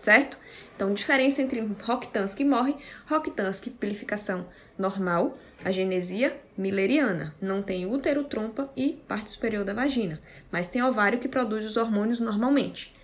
certo? 0.00 0.38
Então, 0.74 0.94
diferença 0.94 1.42
entre 1.42 1.60
Rokitansky 1.60 2.42
e 2.42 2.46
Morri, 2.46 2.74
Rokitansky, 3.06 3.68
pilificação 3.68 4.46
normal, 4.78 5.34
a 5.62 5.70
genesia 5.70 6.40
milleriana, 6.56 7.34
não 7.40 7.62
tem 7.62 7.84
útero, 7.84 8.24
trompa 8.24 8.70
e 8.74 8.94
parte 9.06 9.30
superior 9.30 9.62
da 9.62 9.74
vagina, 9.74 10.18
mas 10.50 10.66
tem 10.66 10.82
ovário 10.82 11.18
que 11.18 11.28
produz 11.28 11.66
os 11.66 11.76
hormônios 11.76 12.18
normalmente. 12.18 12.94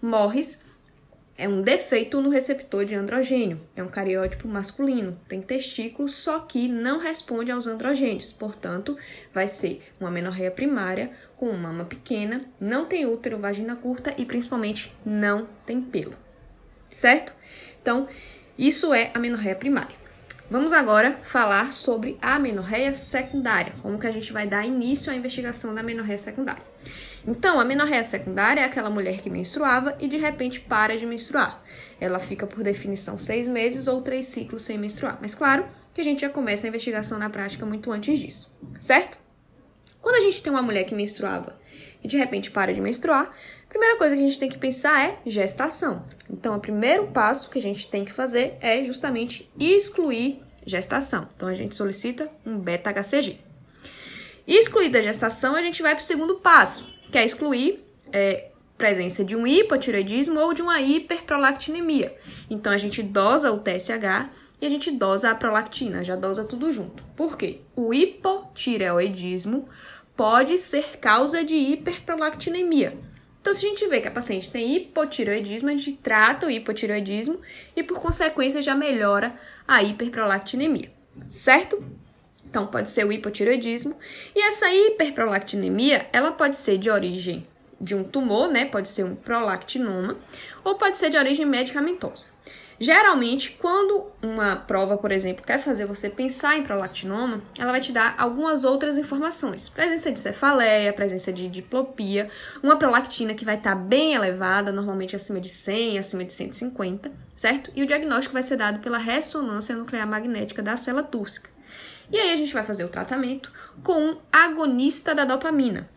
Morris 0.00 0.60
é 1.38 1.48
um 1.48 1.62
defeito 1.62 2.20
no 2.20 2.28
receptor 2.28 2.84
de 2.84 2.94
androgênio, 2.94 3.58
é 3.74 3.82
um 3.82 3.88
cariótipo 3.88 4.46
masculino, 4.46 5.18
tem 5.26 5.40
testículos, 5.40 6.14
só 6.14 6.38
que 6.40 6.68
não 6.68 6.98
responde 6.98 7.50
aos 7.50 7.66
androgênios, 7.66 8.30
portanto, 8.30 8.94
vai 9.32 9.48
ser 9.48 9.80
uma 9.98 10.10
menorreia 10.10 10.50
primária 10.50 11.10
com 11.34 11.50
mama 11.52 11.86
pequena, 11.86 12.42
não 12.60 12.84
tem 12.84 13.06
útero, 13.06 13.38
vagina 13.38 13.74
curta 13.74 14.14
e 14.18 14.26
principalmente 14.26 14.94
não 15.02 15.48
tem 15.64 15.80
pelo. 15.80 16.21
Certo? 16.92 17.34
Então, 17.80 18.06
isso 18.56 18.94
é 18.94 19.10
a 19.12 19.18
menorreia 19.18 19.56
primária. 19.56 19.96
Vamos 20.50 20.72
agora 20.72 21.18
falar 21.22 21.72
sobre 21.72 22.18
a 22.20 22.38
menorreia 22.38 22.94
secundária, 22.94 23.72
como 23.80 23.98
que 23.98 24.06
a 24.06 24.10
gente 24.10 24.32
vai 24.32 24.46
dar 24.46 24.66
início 24.66 25.10
à 25.10 25.16
investigação 25.16 25.74
da 25.74 25.82
menorreia 25.82 26.18
secundária. 26.18 26.62
Então, 27.26 27.58
a 27.58 27.64
menorreia 27.64 28.04
secundária 28.04 28.60
é 28.60 28.64
aquela 28.64 28.90
mulher 28.90 29.22
que 29.22 29.30
menstruava 29.30 29.96
e 29.98 30.06
de 30.06 30.18
repente 30.18 30.60
para 30.60 30.96
de 30.96 31.06
menstruar. 31.06 31.62
Ela 31.98 32.18
fica, 32.18 32.46
por 32.46 32.62
definição, 32.62 33.16
seis 33.16 33.48
meses 33.48 33.88
ou 33.88 34.02
três 34.02 34.26
ciclos 34.26 34.62
sem 34.62 34.76
menstruar. 34.76 35.18
Mas, 35.22 35.34
claro, 35.34 35.64
que 35.94 36.00
a 36.00 36.04
gente 36.04 36.20
já 36.20 36.28
começa 36.28 36.66
a 36.66 36.68
investigação 36.68 37.18
na 37.18 37.30
prática 37.30 37.64
muito 37.64 37.90
antes 37.90 38.18
disso, 38.18 38.54
certo? 38.78 39.16
Quando 40.00 40.16
a 40.16 40.20
gente 40.20 40.42
tem 40.42 40.52
uma 40.52 40.62
mulher 40.62 40.84
que 40.84 40.94
menstruava 40.94 41.54
e 42.02 42.08
de 42.08 42.16
repente 42.16 42.50
para 42.50 42.74
de 42.74 42.80
menstruar, 42.80 43.30
primeira 43.72 43.96
coisa 43.96 44.14
que 44.14 44.20
a 44.20 44.24
gente 44.24 44.38
tem 44.38 44.50
que 44.50 44.58
pensar 44.58 45.08
é 45.08 45.18
gestação. 45.24 46.04
Então, 46.30 46.54
o 46.54 46.60
primeiro 46.60 47.06
passo 47.06 47.48
que 47.48 47.58
a 47.58 47.62
gente 47.62 47.86
tem 47.86 48.04
que 48.04 48.12
fazer 48.12 48.58
é 48.60 48.84
justamente 48.84 49.50
excluir 49.58 50.42
gestação. 50.66 51.26
Então, 51.34 51.48
a 51.48 51.54
gente 51.54 51.74
solicita 51.74 52.28
um 52.44 52.58
beta-HCG. 52.58 53.38
Excluída 54.46 54.98
a 54.98 55.02
gestação, 55.02 55.56
a 55.56 55.62
gente 55.62 55.80
vai 55.80 55.94
para 55.94 56.02
o 56.02 56.04
segundo 56.04 56.34
passo, 56.36 56.86
que 57.10 57.16
é 57.16 57.24
excluir 57.24 57.82
é, 58.12 58.50
presença 58.76 59.24
de 59.24 59.34
um 59.34 59.46
hipotireoidismo 59.46 60.38
ou 60.38 60.52
de 60.52 60.60
uma 60.60 60.80
hiperprolactinemia. 60.80 62.14
Então 62.50 62.72
a 62.72 62.76
gente 62.76 63.02
dosa 63.02 63.52
o 63.52 63.58
TSH 63.58 64.28
e 64.60 64.66
a 64.66 64.68
gente 64.68 64.90
dosa 64.90 65.30
a 65.30 65.34
prolactina, 65.34 66.04
já 66.04 66.14
dosa 66.14 66.44
tudo 66.44 66.72
junto. 66.72 67.02
Por 67.16 67.38
quê? 67.38 67.60
O 67.74 67.94
hipotireoidismo 67.94 69.68
pode 70.16 70.58
ser 70.58 70.98
causa 70.98 71.42
de 71.44 71.54
hiperprolactinemia. 71.54 72.98
Então, 73.42 73.52
se 73.52 73.66
a 73.66 73.68
gente 73.68 73.84
vê 73.88 74.00
que 74.00 74.06
a 74.06 74.12
paciente 74.12 74.48
tem 74.48 74.76
hipotireoidismo, 74.76 75.68
a 75.68 75.72
gente 75.72 75.94
trata 75.94 76.46
o 76.46 76.50
hipotireoidismo 76.50 77.40
e, 77.74 77.82
por 77.82 77.98
consequência, 77.98 78.62
já 78.62 78.72
melhora 78.72 79.34
a 79.66 79.82
hiperprolactinemia, 79.82 80.92
certo? 81.28 81.84
Então, 82.48 82.68
pode 82.68 82.88
ser 82.88 83.04
o 83.04 83.12
hipotireoidismo. 83.12 83.96
E 84.32 84.40
essa 84.46 84.72
hiperprolactinemia, 84.72 86.06
ela 86.12 86.30
pode 86.30 86.56
ser 86.56 86.78
de 86.78 86.88
origem 86.88 87.44
de 87.80 87.96
um 87.96 88.04
tumor, 88.04 88.48
né? 88.48 88.64
Pode 88.64 88.88
ser 88.88 89.02
um 89.02 89.16
prolactinoma, 89.16 90.16
ou 90.62 90.76
pode 90.76 90.96
ser 90.96 91.10
de 91.10 91.16
origem 91.16 91.44
medicamentosa. 91.44 92.28
Geralmente, 92.82 93.56
quando 93.60 94.10
uma 94.20 94.56
prova, 94.56 94.98
por 94.98 95.12
exemplo, 95.12 95.44
quer 95.46 95.56
fazer 95.56 95.86
você 95.86 96.10
pensar 96.10 96.58
em 96.58 96.64
prolactinoma, 96.64 97.40
ela 97.56 97.70
vai 97.70 97.80
te 97.80 97.92
dar 97.92 98.16
algumas 98.18 98.64
outras 98.64 98.98
informações. 98.98 99.68
Presença 99.68 100.10
de 100.10 100.18
cefaleia, 100.18 100.92
presença 100.92 101.32
de 101.32 101.46
diplopia, 101.46 102.28
uma 102.60 102.74
prolactina 102.74 103.34
que 103.34 103.44
vai 103.44 103.54
estar 103.54 103.76
bem 103.76 104.14
elevada, 104.14 104.72
normalmente 104.72 105.14
acima 105.14 105.40
de 105.40 105.48
100, 105.48 106.00
acima 106.00 106.24
de 106.24 106.32
150, 106.32 107.12
certo? 107.36 107.70
E 107.72 107.84
o 107.84 107.86
diagnóstico 107.86 108.32
vai 108.32 108.42
ser 108.42 108.56
dado 108.56 108.80
pela 108.80 108.98
ressonância 108.98 109.76
nuclear 109.76 110.08
magnética 110.08 110.60
da 110.60 110.74
célula 110.74 111.04
túrcica. 111.04 111.48
E 112.10 112.18
aí 112.18 112.32
a 112.32 112.36
gente 112.36 112.52
vai 112.52 112.64
fazer 112.64 112.82
o 112.82 112.88
tratamento 112.88 113.52
com 113.84 113.92
um 113.92 114.16
agonista 114.32 115.14
da 115.14 115.24
dopamina. 115.24 115.88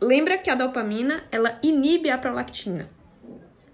Lembra 0.00 0.36
que 0.36 0.50
a 0.50 0.56
dopamina, 0.56 1.22
ela 1.30 1.60
inibe 1.62 2.10
a 2.10 2.18
prolactina. 2.18 2.90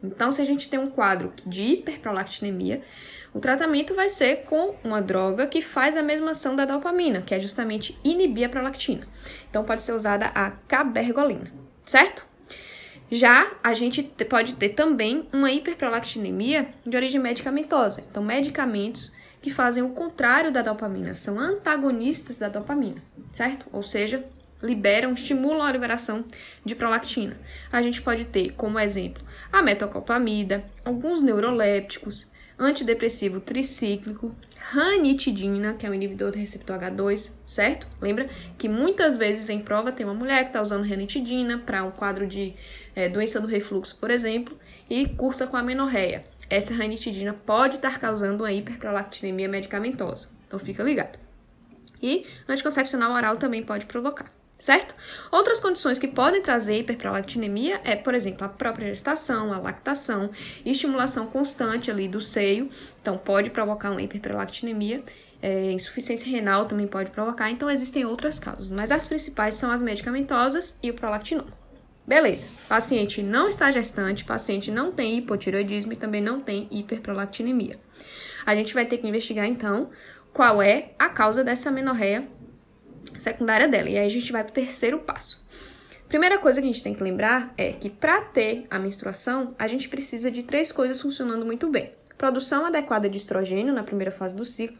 Então, 0.02 0.31
se 0.31 0.40
a 0.40 0.45
gente 0.45 0.69
tem 0.69 0.78
um 0.78 0.90
quadro 0.90 1.33
de 1.45 1.62
hiperprolactinemia, 1.62 2.83
o 3.35 3.40
tratamento 3.40 3.95
vai 3.95 4.09
ser 4.09 4.45
com 4.45 4.76
uma 4.83 5.02
droga 5.02 5.47
que 5.47 5.61
faz 5.61 5.97
a 5.97 6.02
mesma 6.02 6.31
ação 6.31 6.57
da 6.57 6.64
dopamina, 6.64 7.23
que 7.23 7.35
é 7.35 7.40
justamente 7.40 7.99
inibir 8.02 8.47
a 8.47 8.49
prolactina. 8.49 9.07
Então, 9.50 9.64
pode 9.64 9.83
ser 9.83 9.93
usada 9.93 10.26
a 10.26 10.50
cabergolina, 10.50 11.52
certo? 11.85 12.26
Já 13.11 13.52
a 13.64 13.75
gente 13.75 14.02
pode 14.02 14.55
ter 14.55 14.71
também 14.71 15.26
uma 15.33 15.50
hiperprolactinemia 15.50 16.69
de 16.87 16.97
origem 16.97 17.21
medicamentosa. 17.21 18.05
Então, 18.09 18.23
medicamentos 18.23 19.11
que 19.40 19.50
fazem 19.50 19.83
o 19.83 19.90
contrário 19.90 20.52
da 20.52 20.62
dopamina, 20.62 21.14
são 21.14 21.38
antagonistas 21.38 22.37
da 22.37 22.49
dopamina, 22.49 23.02
certo? 23.33 23.67
Ou 23.73 23.83
seja, 23.83 24.25
liberam, 24.62 25.12
estimulam 25.12 25.62
a 25.62 25.73
liberação 25.73 26.25
de 26.65 26.75
prolactina. 26.75 27.37
A 27.71 27.81
gente 27.81 28.03
pode 28.03 28.25
ter 28.25 28.53
como 28.53 28.79
exemplo 28.79 29.23
a 29.53 29.62
metoclopramida, 29.62 30.65
alguns 30.85 31.23
neurolépticos, 31.23 32.29
antidepressivo 32.59 33.41
tricíclico, 33.41 34.35
ranitidina, 34.59 35.75
que 35.75 35.87
é 35.87 35.91
um 35.91 35.95
inibidor 35.95 36.33
do 36.33 36.38
receptor 36.38 36.79
H2, 36.79 37.31
certo? 37.47 37.87
Lembra 38.00 38.29
que 38.59 38.69
muitas 38.69 39.17
vezes 39.17 39.49
em 39.49 39.61
prova 39.61 39.93
tem 39.93 40.05
uma 40.05 40.15
mulher 40.15 40.43
que 40.43 40.50
está 40.50 40.61
usando 40.61 40.87
ranitidina 40.87 41.59
para 41.59 41.85
um 41.85 41.93
quadro 41.93 42.27
de 42.27 42.55
é, 42.97 43.09
doença 43.09 43.41
do 43.41 43.47
refluxo, 43.47 43.97
por 43.97 44.11
exemplo, 44.11 44.59
e 44.91 45.07
cursa 45.07 45.47
com 45.47 45.57
a 45.57 45.62
menorreia. 45.62 46.25
Essa 46.50 46.75
ranitidina 46.75 47.33
pode 47.33 47.77
estar 47.77 47.99
causando 48.00 48.43
uma 48.43 48.53
hiperprolactinemia 48.53 49.49
medicamentosa, 49.49 50.29
então 50.47 50.59
fica 50.59 50.83
ligado. 50.83 51.19
E 52.03 52.27
anticoncepcional 52.49 53.12
oral 53.12 53.37
também 53.37 53.62
pode 53.62 53.87
provocar 53.87 54.38
certo? 54.59 54.95
Outras 55.31 55.61
condições 55.61 55.99
que 55.99 56.09
podem 56.09 56.43
trazer 56.43 56.79
hiperprolactinemia 56.79 57.81
é, 57.85 57.95
por 57.95 58.15
exemplo, 58.15 58.45
a 58.45 58.49
própria 58.49 58.88
gestação, 58.88 59.53
a 59.53 59.59
lactação, 59.59 60.31
estimulação 60.65 61.27
constante 61.27 61.91
ali 61.91 62.09
do 62.09 62.21
seio, 62.21 62.69
então 63.00 63.17
pode 63.17 63.50
provocar 63.50 63.91
uma 63.91 64.03
hiperprolactinemia. 64.03 65.03
É, 65.41 65.71
insuficiência 65.71 66.29
renal 66.29 66.67
também 66.67 66.88
pode 66.88 67.12
provocar, 67.12 67.49
então 67.49 67.71
existem 67.71 68.05
outras 68.05 68.41
causas, 68.41 68.71
mas 68.71 68.91
as 68.91 69.07
principais 69.07 69.55
são 69.55 69.71
as 69.71 69.81
medicamentosas 69.81 70.77
e 70.83 70.91
o 70.91 70.95
prolactinoma. 70.95 71.53
Beleza, 72.05 72.47
paciente 72.69 73.23
não 73.23 73.47
está 73.47 73.71
gestante, 73.71 74.25
paciente 74.25 74.71
não 74.71 74.91
tem 74.91 75.19
hipotiroidismo 75.19 75.93
e 75.93 75.97
também 75.97 76.23
não 76.23 76.41
tem 76.41 76.67
hiperprolactinemia. 76.71 77.79
A 78.45 78.55
gente 78.55 78.75
vai 78.75 78.87
ter 78.87 78.99
que 78.99 79.07
investigar 79.07 79.47
então 79.47 79.91
qual 80.33 80.61
é 80.62 80.93
a 80.99 81.09
causa 81.09 81.45
dessa 81.45 81.71
menorreia 81.71 82.27
secundária 83.20 83.68
dela. 83.68 83.88
E 83.88 83.98
aí 83.98 84.06
a 84.06 84.10
gente 84.10 84.30
vai 84.32 84.42
para 84.42 84.50
o 84.50 84.54
terceiro 84.54 84.98
passo. 84.98 85.42
Primeira 86.08 86.38
coisa 86.38 86.60
que 86.60 86.66
a 86.66 86.72
gente 86.72 86.82
tem 86.82 86.94
que 86.94 87.02
lembrar 87.02 87.52
é 87.56 87.72
que 87.72 87.90
para 87.90 88.22
ter 88.22 88.66
a 88.70 88.78
menstruação, 88.78 89.54
a 89.58 89.66
gente 89.66 89.88
precisa 89.88 90.30
de 90.30 90.42
três 90.42 90.72
coisas 90.72 91.00
funcionando 91.00 91.44
muito 91.44 91.68
bem: 91.68 91.92
produção 92.16 92.64
adequada 92.64 93.08
de 93.08 93.18
estrogênio 93.18 93.75
na 93.75 93.82
primeira 93.82 94.10
fase 94.10 94.34
do 94.34 94.44
ciclo, 94.44 94.78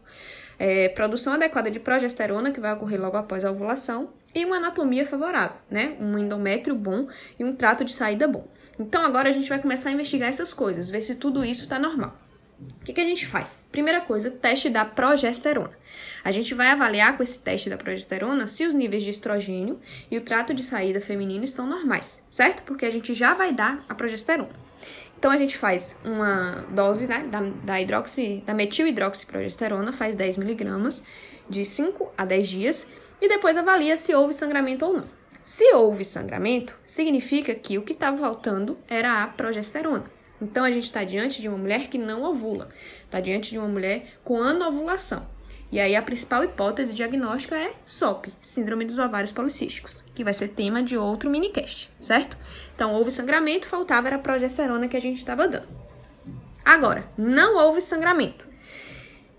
é, 0.59 0.89
produção 0.89 1.35
adequada 1.35 1.71
de 1.71 1.79
progesterona, 1.79 2.51
que 2.51 2.61
vai 2.61 2.73
ocorrer 2.73 2.99
logo 2.99 3.17
após 3.17 3.45
a 3.45 3.51
ovulação, 3.51 4.11
e 4.35 4.45
uma 4.45 4.57
anatomia 4.57 5.07
favorável, 5.07 5.57
né? 5.71 5.97
Um 6.01 6.19
endométrio 6.19 6.75
bom 6.75 7.09
e 7.39 7.45
um 7.45 7.55
trato 7.55 7.85
de 7.85 7.93
saída 7.93 8.27
bom. 8.27 8.47
Então 8.79 9.05
agora 9.05 9.29
a 9.29 9.33
gente 9.33 9.49
vai 9.49 9.61
começar 9.61 9.91
a 9.91 9.93
investigar 9.93 10.29
essas 10.29 10.55
coisas, 10.55 10.89
ver 10.89 11.03
se 11.03 11.15
tudo 11.15 11.45
isso 11.45 11.65
está 11.65 11.79
normal. 11.79 12.17
O 12.61 12.85
que, 12.85 12.93
que 12.93 13.01
a 13.01 13.05
gente 13.05 13.25
faz? 13.25 13.65
Primeira 13.71 14.01
coisa, 14.01 14.31
teste 14.33 14.69
da 14.69 14.85
progesterona. 14.85 15.71
A 16.25 16.33
gente 16.33 16.55
vai 16.55 16.69
avaliar 16.69 17.17
com 17.17 17.23
esse 17.23 17.39
teste 17.39 17.71
da 17.71 17.77
progesterona 17.77 18.49
se 18.49 18.67
os 18.67 18.75
níveis 18.75 19.05
de 19.05 19.11
estrogênio 19.11 19.79
e 20.11 20.19
o 20.19 20.23
trato 20.23 20.53
de 20.53 20.65
saída 20.65 21.01
feminino 21.01 21.45
estão 21.45 21.67
normais, 21.67 22.23
certo? 22.29 22.65
Porque 22.65 22.85
a 22.85 22.91
gente 22.91 23.15
já 23.15 23.33
vai 23.33 23.53
dar 23.53 23.85
a 23.89 23.95
progesterona. 23.95 24.51
Então 25.17 25.31
a 25.31 25.37
gente 25.37 25.57
faz 25.57 25.97
uma 26.05 26.65
dose 26.71 27.07
né, 27.07 27.29
da, 27.31 27.43
da, 27.43 27.81
hidroxi, 27.81 28.43
da 28.45 28.55
metilhidroxiprogesterona, 28.55 29.93
faz 29.93 30.17
10 30.17 30.37
miligramas 30.37 31.05
de 31.49 31.65
5 31.65 32.13
a 32.17 32.25
10 32.25 32.49
dias 32.49 32.87
e 33.21 33.29
depois 33.29 33.57
avalia 33.57 33.97
se 33.97 34.15
houve 34.15 34.33
sangramento 34.35 34.85
ou 34.85 34.95
não. 34.95 35.09
Se 35.43 35.73
houve 35.75 36.05
sangramento, 36.05 36.79
significa 36.85 37.55
que 37.55 37.79
o 37.79 37.83
que 37.83 37.93
estava 37.93 38.17
faltando 38.17 38.79
era 38.89 39.23
a 39.23 39.29
progesterona. 39.29 40.18
Então 40.41 40.65
a 40.65 40.71
gente 40.71 40.85
está 40.85 41.05
diante 41.05 41.41
de 41.41 41.49
uma 41.49 41.59
mulher 41.59 41.89
que 41.89 41.99
não 41.99 42.23
ovula, 42.23 42.69
está 43.05 43.21
diante 43.21 43.51
de 43.51 43.59
uma 43.59 43.69
mulher 43.69 44.07
com 44.23 44.41
anovulação. 44.41 45.27
E 45.71 45.79
aí 45.79 45.95
a 45.95 46.01
principal 46.01 46.43
hipótese 46.45 46.95
diagnóstica 46.95 47.55
é 47.55 47.73
SOP, 47.85 48.29
Síndrome 48.41 48.87
dos 48.87 48.99
Ovários 48.99 49.33
Policísticos, 49.33 50.03
que 50.15 50.25
vai 50.25 50.33
ser 50.33 50.49
tema 50.49 50.83
de 50.83 50.97
outro 50.97 51.29
minicast, 51.29 51.91
certo? 52.01 52.39
Então 52.75 52.95
houve 52.95 53.11
sangramento, 53.11 53.69
faltava 53.69 54.07
era 54.07 54.17
a 54.17 54.21
progesterona 54.21 54.89
que 54.89 54.97
a 54.97 55.01
gente 55.01 55.19
estava 55.19 55.47
dando. 55.47 55.69
Agora, 56.65 57.05
não 57.19 57.57
houve 57.57 57.81
sangramento. 57.81 58.47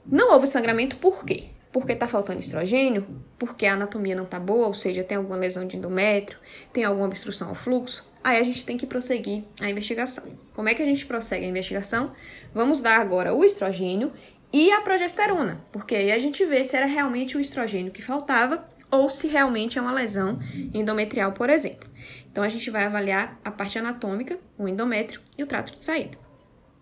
Não 0.06 0.32
houve 0.32 0.48
sangramento 0.48 0.98
por 0.98 1.24
quê? 1.24 1.50
Porque 1.72 1.94
está 1.94 2.08
faltando 2.08 2.40
estrogênio, 2.40 3.08
porque 3.38 3.66
a 3.66 3.74
anatomia 3.74 4.16
não 4.16 4.24
está 4.24 4.40
boa, 4.40 4.68
ou 4.68 4.74
seja, 4.74 5.04
tem 5.04 5.18
alguma 5.18 5.38
lesão 5.38 5.66
de 5.66 5.78
endométrio, 5.78 6.40
tem 6.74 6.84
alguma 6.84 7.08
obstrução 7.08 7.50
ao 7.50 7.56
fluxo, 7.56 8.04
aí 8.24 8.40
a 8.40 8.44
gente 8.44 8.66
tem 8.66 8.78
que 8.78 8.86
prosseguir 8.86 9.44
a 9.60 9.70
investigação. 9.70 10.24
Como 10.54 10.70
é 10.70 10.74
que 10.74 10.82
a 10.82 10.86
gente 10.86 11.06
prossegue 11.06 11.46
a 11.46 11.50
investigação? 11.50 12.12
Vamos 12.54 12.82
dar 12.82 13.00
agora 13.00 13.34
o 13.34 13.44
estrogênio 13.44 14.12
e 14.52 14.72
a 14.72 14.82
progesterona, 14.82 15.62
porque 15.72 15.96
aí 15.96 16.12
a 16.12 16.20
gente 16.20 16.46
vê 16.46 16.64
se 16.64 16.76
era 16.76 16.86
realmente 16.86 17.38
o 17.38 17.40
estrogênio 17.40 17.92
que 17.92 18.02
faltava 18.02 18.68
ou 18.92 19.10
se 19.10 19.28
realmente 19.28 19.78
é 19.78 19.82
uma 19.82 19.94
lesão 19.94 20.40
endometrial, 20.74 21.32
por 21.32 21.50
exemplo. 21.50 21.88
Então 22.32 22.44
a 22.44 22.50
gente 22.50 22.70
vai 22.72 22.86
avaliar 22.86 23.40
a 23.44 23.52
parte 23.52 23.78
anatômica, 23.78 24.40
o 24.58 24.68
endométrio 24.68 25.22
e 25.38 25.44
o 25.44 25.48
trato 25.48 25.74
de 25.74 25.84
saída. 25.84 26.18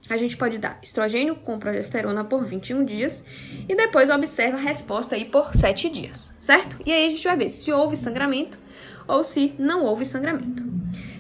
A 0.10 0.16
gente 0.16 0.38
pode 0.38 0.58
dar 0.58 0.80
estrogênio 0.82 1.36
com 1.36 1.60
progesterona 1.60 2.24
por 2.24 2.46
21 2.46 2.86
dias 2.86 3.24
e 3.68 3.76
depois 3.76 4.10
observa 4.10 4.56
a 4.56 4.62
resposta 4.62 5.16
aí 5.16 5.26
por 5.26 5.54
7 5.54 5.90
dias, 5.90 6.34
certo? 6.40 6.78
E 6.86 6.94
aí 6.94 7.08
a 7.08 7.10
gente 7.10 7.24
vai 7.24 7.36
ver 7.36 7.50
se 7.50 7.72
houve 7.74 7.98
sangramento 7.98 8.58
ou 9.06 9.24
se 9.24 9.54
não 9.60 9.84
houve 9.84 10.06
sangramento. 10.06 10.77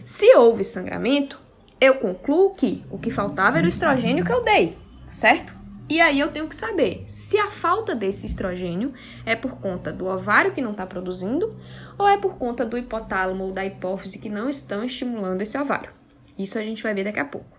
Se 0.08 0.34
houve 0.38 0.64
sangramento, 0.64 1.38
eu 1.82 1.96
concluo 1.96 2.54
que 2.54 2.82
o 2.90 2.98
que 2.98 3.12
faltava 3.12 3.58
era 3.58 3.66
o 3.66 3.70
estrogênio 3.70 4.24
que 4.24 4.32
eu 4.32 4.42
dei, 4.42 4.78
certo? 5.10 5.54
E 5.90 6.00
aí 6.00 6.18
eu 6.18 6.32
tenho 6.32 6.48
que 6.48 6.56
saber 6.56 7.04
se 7.08 7.38
a 7.38 7.50
falta 7.50 7.94
desse 7.94 8.26
estrogênio 8.26 8.94
é 9.26 9.36
por 9.36 9.60
conta 9.60 9.92
do 9.92 10.06
ovário 10.06 10.54
que 10.54 10.62
não 10.62 10.72
está 10.72 10.88
produzindo 10.88 11.60
ou 11.98 12.08
é 12.08 12.18
por 12.18 12.38
conta 12.38 12.66
do 12.66 12.78
hipotálamo 12.78 13.44
ou 13.44 13.52
da 13.52 13.66
hipófise 13.66 14.18
que 14.18 14.30
não 14.30 14.50
estão 14.50 14.82
estimulando 14.82 15.42
esse 15.42 15.58
ovário. 15.58 15.92
Isso 16.40 16.58
a 16.58 16.64
gente 16.64 16.82
vai 16.82 16.94
ver 16.94 17.04
daqui 17.04 17.20
a 17.20 17.26
pouco. 17.26 17.58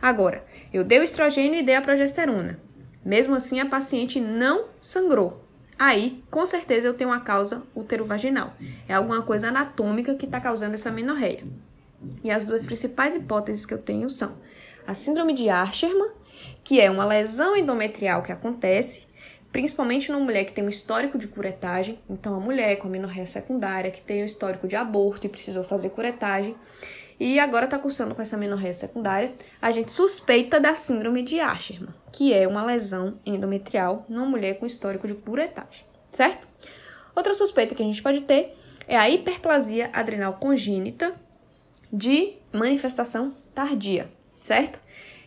Agora, 0.00 0.46
eu 0.72 0.84
dei 0.84 0.98
o 0.98 1.04
estrogênio 1.04 1.60
e 1.60 1.62
dei 1.62 1.74
a 1.74 1.82
progesterona. 1.82 2.58
Mesmo 3.04 3.34
assim, 3.34 3.60
a 3.60 3.66
paciente 3.66 4.18
não 4.18 4.68
sangrou. 4.80 5.46
Aí, 5.78 6.24
com 6.30 6.46
certeza, 6.46 6.88
eu 6.88 6.94
tenho 6.94 7.10
uma 7.10 7.20
causa 7.20 7.62
uterovaginal. 7.76 8.54
É 8.88 8.94
alguma 8.94 9.20
coisa 9.20 9.48
anatômica 9.48 10.14
que 10.14 10.24
está 10.24 10.40
causando 10.40 10.72
essa 10.72 10.90
menorreia. 10.90 11.44
E 12.22 12.30
as 12.30 12.44
duas 12.44 12.66
principais 12.66 13.14
hipóteses 13.14 13.66
que 13.66 13.74
eu 13.74 13.78
tenho 13.78 14.08
são 14.10 14.36
a 14.86 14.94
síndrome 14.94 15.32
de 15.34 15.48
Asherman, 15.48 16.10
que 16.64 16.80
é 16.80 16.90
uma 16.90 17.04
lesão 17.04 17.56
endometrial 17.56 18.22
que 18.22 18.32
acontece, 18.32 19.06
principalmente 19.52 20.10
numa 20.10 20.24
mulher 20.24 20.44
que 20.44 20.52
tem 20.52 20.64
um 20.64 20.68
histórico 20.68 21.18
de 21.18 21.28
curetagem, 21.28 22.00
então 22.08 22.34
a 22.34 22.40
mulher 22.40 22.76
com 22.76 22.88
amenorreia 22.88 23.26
secundária, 23.26 23.90
que 23.90 24.00
tem 24.00 24.22
um 24.22 24.26
histórico 24.26 24.66
de 24.66 24.74
aborto 24.74 25.26
e 25.26 25.30
precisou 25.30 25.62
fazer 25.62 25.90
curetagem, 25.90 26.56
e 27.20 27.38
agora 27.38 27.66
está 27.66 27.78
cursando 27.78 28.14
com 28.14 28.22
essa 28.22 28.34
amenorreia 28.34 28.74
secundária, 28.74 29.32
a 29.60 29.70
gente 29.70 29.92
suspeita 29.92 30.58
da 30.58 30.74
síndrome 30.74 31.22
de 31.22 31.38
Asherman, 31.38 31.94
que 32.10 32.32
é 32.32 32.48
uma 32.48 32.64
lesão 32.64 33.20
endometrial 33.24 34.04
numa 34.08 34.26
mulher 34.26 34.58
com 34.58 34.66
histórico 34.66 35.06
de 35.06 35.14
curetagem, 35.14 35.84
certo? 36.10 36.48
Outra 37.14 37.34
suspeita 37.34 37.74
que 37.74 37.82
a 37.82 37.86
gente 37.86 38.02
pode 38.02 38.22
ter 38.22 38.56
é 38.88 38.96
a 38.96 39.08
hiperplasia 39.08 39.90
adrenal 39.92 40.34
congênita, 40.34 41.14
de 41.92 42.36
manifestação 42.52 43.36
tardia, 43.54 44.10
certo? 44.40 44.80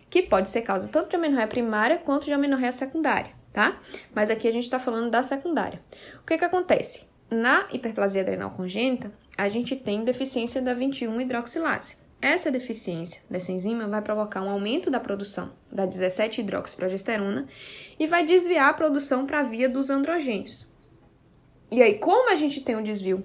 Que 0.10 0.24
pode 0.24 0.50
ser 0.50 0.64
causa 0.64 0.88
tanto 0.88 1.10
de 1.10 1.16
amenorreia 1.16 1.48
primária 1.48 1.98
quanto 1.98 2.26
de 2.26 2.34
amenorreia 2.34 2.72
secundária, 2.72 3.32
tá? 3.54 3.80
Mas 4.14 4.30
aqui 4.30 4.48
a 4.48 4.52
gente 4.52 4.64
está 4.64 4.80
falando 4.80 5.12
da 5.12 5.22
secundária. 5.22 5.82
O 6.22 6.26
que 6.26 6.38
que 6.38 6.46
acontece? 6.46 7.04
Na 7.30 7.68
hiperplasia 7.72 8.22
adrenal 8.22 8.52
congênita, 8.52 9.12
a 9.38 9.48
gente 9.50 9.76
tem 9.76 10.04
deficiência 10.04 10.62
da 10.62 10.74
21 10.74 11.22
hidroxilase. 11.22 11.98
Essa 12.22 12.50
deficiência 12.50 13.22
dessa 13.30 13.52
enzima 13.52 13.88
vai 13.88 14.02
provocar 14.02 14.42
um 14.42 14.50
aumento 14.50 14.90
da 14.90 15.00
produção 15.00 15.52
da 15.72 15.86
17-hidroxiprogesterona 15.88 17.48
e 18.00 18.08
vai 18.08 18.26
desviar 18.26 18.70
a 18.70 18.74
produção 18.74 19.26
para 19.26 19.42
a 19.42 19.44
via 19.44 19.70
dos 19.70 19.90
androgênios. 19.90 20.68
E 21.72 21.82
aí, 21.82 22.00
como 22.00 22.32
a 22.32 22.36
gente 22.36 22.62
tem 22.62 22.76
um 22.76 22.84
desvio 22.84 23.24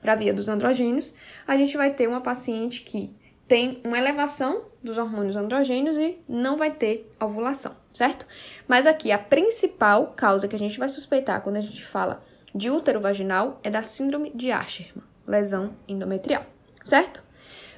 para 0.00 0.12
a 0.12 0.16
via 0.16 0.32
dos 0.32 0.48
androgênios, 0.48 1.14
a 1.46 1.56
gente 1.56 1.76
vai 1.76 1.92
ter 1.92 2.06
uma 2.06 2.20
paciente 2.20 2.82
que 2.82 3.14
tem 3.46 3.80
uma 3.84 3.98
elevação 3.98 4.64
dos 4.82 4.98
hormônios 4.98 5.34
androgênios 5.34 5.96
e 5.96 6.18
não 6.28 6.56
vai 6.56 6.70
ter 6.70 7.10
ovulação, 7.18 7.74
certo? 7.92 8.26
Mas 8.68 8.86
aqui 8.86 9.10
a 9.10 9.18
principal 9.18 10.12
causa 10.14 10.46
que 10.46 10.54
a 10.54 10.58
gente 10.58 10.78
vai 10.78 10.88
suspeitar 10.88 11.40
quando 11.40 11.56
a 11.56 11.60
gente 11.60 11.84
fala 11.84 12.22
de 12.54 12.70
útero 12.70 13.00
vaginal 13.00 13.58
é 13.62 13.70
da 13.70 13.82
síndrome 13.82 14.30
de 14.34 14.52
Asherman, 14.52 15.02
lesão 15.26 15.74
endometrial, 15.88 16.44
certo? 16.84 17.22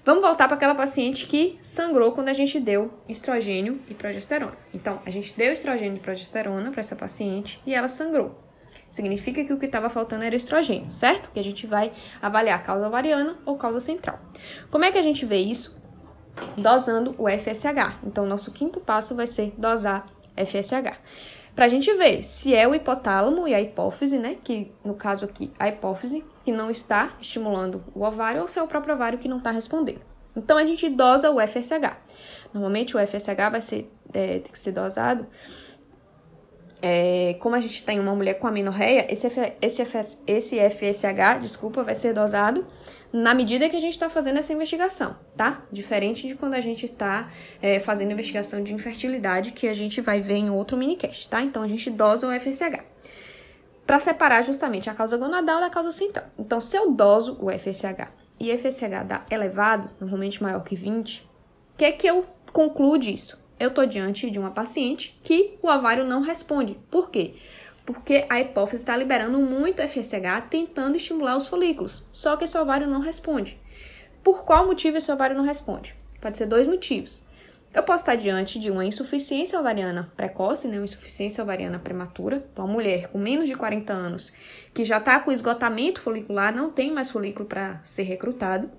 Vamos 0.05 0.23
voltar 0.23 0.49
para 0.49 0.57
aquela 0.57 0.75
paciente 0.75 1.27
que 1.27 1.59
sangrou 1.63 2.13
quando 2.13 2.31
a 2.31 2.33
gente 2.33 2.59
deu 2.59 2.91
estrogênio 3.09 3.81
e 3.89 3.95
progesterona. 3.95 4.57
Então, 4.73 5.01
a 5.05 5.11
gente 5.11 5.37
deu 5.37 5.53
estrogênio 5.53 5.99
e 5.99 6.01
progesterona 6.01 6.71
para 6.71 6.81
essa 6.81 6.97
paciente 6.97 7.61
e 7.67 7.75
ela 7.75 7.87
sangrou. 7.87 8.50
Significa 8.91 9.45
que 9.45 9.53
o 9.53 9.59
que 9.59 9.67
estava 9.67 9.89
faltando 9.89 10.25
era 10.25 10.35
estrogênio, 10.35 10.93
certo? 10.93 11.31
Que 11.31 11.39
a 11.39 11.45
gente 11.45 11.67
vai 11.67 11.93
avaliar 12.21 12.63
causa 12.65 12.89
ovariana 12.89 13.39
ou 13.47 13.57
causa 13.57 13.79
central. 13.79 14.19
Como 14.71 14.85
é 14.85 14.91
que 14.91 14.99
a 14.99 15.03
gente 15.03 15.25
vê 15.25 15.39
isso? 15.39 15.79
Dosando 16.57 17.15
o 17.17 17.29
FSH. 17.29 17.99
Então, 18.05 18.27
nosso 18.27 18.51
quinto 18.51 18.81
passo 18.81 19.15
vai 19.15 19.29
ser 19.29 19.55
dosar 19.57 20.05
FSH. 20.37 20.99
Para 21.55 21.67
a 21.67 21.69
gente 21.69 21.93
ver 21.95 22.23
se 22.23 22.55
é 22.55 22.67
o 22.67 22.75
hipotálamo 22.75 23.47
e 23.47 23.55
a 23.55 23.61
hipófise, 23.61 24.19
né? 24.19 24.37
Que 24.43 24.73
no 24.85 24.95
caso 24.95 25.25
aqui, 25.25 25.53
a 25.59 25.69
hipófise, 25.69 26.25
que 26.45 26.51
não 26.51 26.71
está 26.71 27.11
estimulando 27.21 27.85
o 27.95 28.03
ovário, 28.03 28.43
ou 28.43 28.49
se 28.49 28.59
é 28.59 28.63
o 28.63 28.67
próprio 28.67 28.95
ovário 28.95 29.19
que 29.19 29.29
não 29.29 29.39
está 29.39 29.51
respondendo. 29.51 30.01
Então 30.37 30.57
a 30.57 30.65
gente 30.65 30.89
dosa 30.89 31.31
o 31.31 31.41
FSH. 31.41 31.97
Normalmente 32.53 32.97
o 32.97 33.07
FSH 33.07 33.51
vai 33.51 33.61
ser, 33.61 33.93
é, 34.13 34.39
tem 34.39 34.53
que 34.53 34.59
ser 34.59 34.73
dosado. 34.73 35.27
É, 36.83 37.37
como 37.41 37.55
a 37.55 37.61
gente 37.61 37.83
tem 37.85 38.01
uma 38.01 38.15
mulher 38.15 38.35
com 38.35 38.47
amenorreia, 38.47 39.07
esse, 39.13 39.27
esse 39.61 40.71
FSH, 40.71 41.41
desculpa, 41.43 41.83
vai 41.83 41.95
ser 41.95 42.15
dosado 42.15 42.67
na 43.13 43.35
medida 43.35 43.69
que 43.69 43.77
a 43.77 43.81
gente 43.81 43.93
está 43.93 44.09
fazendo 44.09 44.39
essa 44.39 44.53
investigação, 44.53 45.17
tá? 45.37 45.63
Diferente 45.73 46.29
de 46.29 46.35
quando 46.37 46.55
a 46.55 46.61
gente 46.61 46.87
está 46.87 47.29
é, 47.61 47.81
fazendo 47.81 48.13
investigação 48.13 48.63
de 48.63 48.73
infertilidade, 48.73 49.51
que 49.51 49.67
a 49.67 49.75
gente 49.75 50.01
vai 50.01 50.21
ver 50.21 50.37
em 50.37 50.51
outro 50.51 50.77
minicast, 50.77 51.29
tá? 51.29 51.43
Então 51.43 51.63
a 51.63 51.69
gente 51.69 51.91
dosa 51.91 52.29
o 52.29 52.41
FSH 52.41 52.85
para 53.85 53.99
separar 53.99 54.43
justamente 54.43 54.89
a 54.89 54.95
causa 54.95 55.17
gonadal 55.17 55.59
da 55.59 55.69
causa 55.69 55.91
central. 55.91 56.27
Então, 56.39 56.61
se 56.61 56.77
eu 56.77 56.93
doso 56.93 57.37
o 57.41 57.51
FSH 57.51 58.07
e 58.39 58.57
FSH 58.57 59.05
dá 59.05 59.25
elevado, 59.29 59.91
normalmente 59.99 60.41
maior 60.41 60.63
que 60.63 60.77
20, 60.77 61.29
o 61.75 61.79
que 61.79 61.85
é 61.85 61.91
que 61.91 62.07
eu 62.07 62.25
concluo 62.53 62.97
disso? 62.97 63.40
Eu 63.61 63.69
estou 63.69 63.85
diante 63.85 64.31
de 64.31 64.39
uma 64.39 64.53
paciente 64.53 65.21
que 65.23 65.59
o 65.61 65.69
ovário 65.69 66.03
não 66.03 66.23
responde. 66.23 66.79
Por 66.91 67.11
quê? 67.11 67.35
Porque 67.85 68.25
a 68.31 68.41
hipófise 68.41 68.83
está 68.83 68.97
liberando 68.97 69.39
muito 69.39 69.83
FSH 69.83 70.49
tentando 70.49 70.97
estimular 70.97 71.37
os 71.37 71.47
folículos, 71.47 72.03
só 72.11 72.39
que 72.39 72.45
esse 72.45 72.57
ovário 72.57 72.87
não 72.87 73.01
responde. 73.01 73.61
Por 74.25 74.45
qual 74.45 74.67
motivo 74.67 74.97
esse 74.97 75.13
ovário 75.13 75.37
não 75.37 75.45
responde? 75.45 75.95
Pode 76.23 76.39
ser 76.39 76.47
dois 76.47 76.67
motivos. 76.67 77.23
Eu 77.75 77.83
posso 77.83 78.03
estar 78.03 78.17
diante 78.17 78.59
de 78.59 78.71
uma 78.71 78.85
insuficiência 78.85 79.61
ovariana 79.61 80.11
precoce, 80.17 80.67
né, 80.67 80.79
uma 80.79 80.85
insuficiência 80.85 81.45
ovariana 81.45 81.79
prematura. 81.79 82.43
Então, 82.51 82.65
uma 82.65 82.73
mulher 82.73 83.09
com 83.09 83.19
menos 83.19 83.47
de 83.47 83.55
40 83.55 83.93
anos 83.93 84.33
que 84.73 84.87
já 84.87 84.97
está 84.97 85.21
com 85.21 85.31
esgotamento 85.31 86.01
folicular, 86.01 86.55
não 86.55 86.71
tem 86.71 86.91
mais 86.91 87.11
folículo 87.11 87.47
para 87.47 87.79
ser 87.85 88.05
recrutado. 88.05 88.71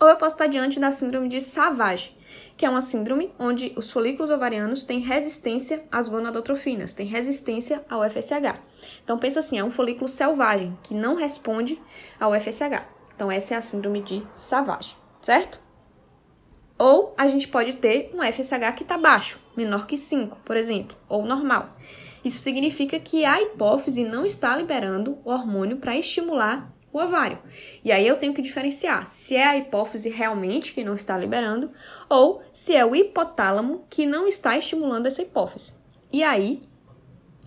Ou 0.00 0.08
eu 0.08 0.16
posso 0.16 0.34
estar 0.34 0.48
diante 0.48 0.80
da 0.80 0.90
síndrome 0.90 1.28
de 1.28 1.40
Savage, 1.40 2.16
que 2.56 2.66
é 2.66 2.70
uma 2.70 2.80
síndrome 2.80 3.32
onde 3.38 3.72
os 3.76 3.90
folículos 3.90 4.30
ovarianos 4.30 4.84
têm 4.84 5.00
resistência 5.00 5.84
às 5.90 6.08
gonadotrofinas, 6.08 6.92
têm 6.92 7.06
resistência 7.06 7.84
ao 7.88 8.08
FSH. 8.08 8.58
Então, 9.02 9.18
pensa 9.18 9.40
assim, 9.40 9.58
é 9.58 9.64
um 9.64 9.70
folículo 9.70 10.08
selvagem 10.08 10.76
que 10.82 10.94
não 10.94 11.14
responde 11.14 11.80
ao 12.20 12.32
FSH. 12.38 12.84
Então, 13.14 13.30
essa 13.30 13.54
é 13.54 13.56
a 13.56 13.60
síndrome 13.60 14.02
de 14.02 14.22
Savage, 14.34 14.96
certo? 15.20 15.60
Ou 16.78 17.14
a 17.16 17.28
gente 17.28 17.48
pode 17.48 17.74
ter 17.74 18.10
um 18.14 18.22
FSH 18.22 18.74
que 18.76 18.82
está 18.82 18.98
baixo, 18.98 19.40
menor 19.56 19.86
que 19.86 19.96
5, 19.96 20.38
por 20.44 20.56
exemplo, 20.56 20.96
ou 21.08 21.24
normal. 21.24 21.76
Isso 22.24 22.38
significa 22.38 23.00
que 23.00 23.24
a 23.24 23.40
hipófise 23.42 24.04
não 24.04 24.24
está 24.24 24.56
liberando 24.56 25.18
o 25.24 25.30
hormônio 25.30 25.78
para 25.78 25.96
estimular 25.96 26.72
o 26.92 26.98
ovário. 26.98 27.38
E 27.84 27.90
aí 27.90 28.06
eu 28.06 28.16
tenho 28.16 28.34
que 28.34 28.42
diferenciar 28.42 29.06
se 29.06 29.34
é 29.34 29.46
a 29.46 29.56
hipófise 29.56 30.08
realmente 30.08 30.74
que 30.74 30.84
não 30.84 30.94
está 30.94 31.16
liberando 31.16 31.70
ou 32.08 32.42
se 32.52 32.76
é 32.76 32.84
o 32.84 32.94
hipotálamo 32.94 33.84
que 33.88 34.04
não 34.04 34.28
está 34.28 34.56
estimulando 34.56 35.06
essa 35.06 35.22
hipófise. 35.22 35.74
E 36.12 36.22
aí 36.22 36.62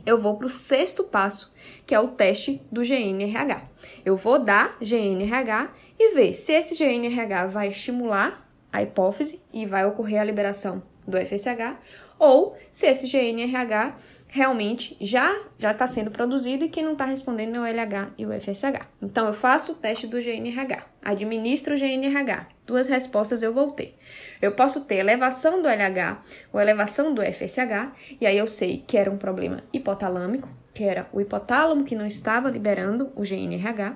eu 0.05 0.19
vou 0.19 0.35
para 0.37 0.45
o 0.45 0.49
sexto 0.49 1.03
passo, 1.03 1.53
que 1.85 1.95
é 1.95 1.99
o 1.99 2.09
teste 2.09 2.61
do 2.71 2.81
GNRH. 2.81 3.65
Eu 4.03 4.15
vou 4.15 4.39
dar 4.39 4.77
GNRH 4.79 5.73
e 5.97 6.13
ver 6.13 6.33
se 6.33 6.53
esse 6.53 6.75
GNRH 6.75 7.47
vai 7.47 7.69
estimular 7.69 8.47
a 8.71 8.83
hipófise 8.83 9.41
e 9.53 9.65
vai 9.65 9.85
ocorrer 9.85 10.19
a 10.19 10.23
liberação 10.23 10.83
do 11.07 11.17
FSH, 11.17 11.77
ou 12.19 12.57
se 12.71 12.87
esse 12.87 13.07
GNRH 13.07 13.95
realmente 14.35 14.97
já 14.99 15.33
já 15.57 15.71
está 15.71 15.87
sendo 15.87 16.11
produzido 16.11 16.65
e 16.65 16.69
que 16.69 16.81
não 16.81 16.91
está 16.91 17.05
respondendo 17.05 17.55
o 17.55 17.65
LH 17.65 18.11
e 18.17 18.25
o 18.25 18.33
FSH. 18.33 18.85
Então 19.01 19.25
eu 19.25 19.33
faço 19.33 19.71
o 19.71 19.75
teste 19.75 20.05
do 20.05 20.21
GNRH, 20.21 20.85
administro 21.01 21.73
o 21.73 21.77
GNRH, 21.77 22.47
duas 22.65 22.89
respostas 22.89 23.41
eu 23.41 23.53
vou 23.53 23.71
ter. 23.71 23.97
Eu 24.41 24.51
posso 24.51 24.81
ter 24.81 24.97
elevação 24.97 25.61
do 25.61 25.69
LH 25.69 26.21
ou 26.51 26.59
elevação 26.59 27.13
do 27.13 27.21
FSH, 27.21 27.93
e 28.19 28.27
aí 28.27 28.37
eu 28.37 28.45
sei 28.45 28.83
que 28.85 28.97
era 28.97 29.09
um 29.09 29.17
problema 29.17 29.63
hipotalâmico, 29.71 30.49
que 30.73 30.83
era 30.83 31.07
o 31.13 31.21
hipotálamo 31.21 31.85
que 31.85 31.95
não 31.95 32.05
estava 32.05 32.49
liberando 32.49 33.13
o 33.15 33.21
GNRH, 33.21 33.95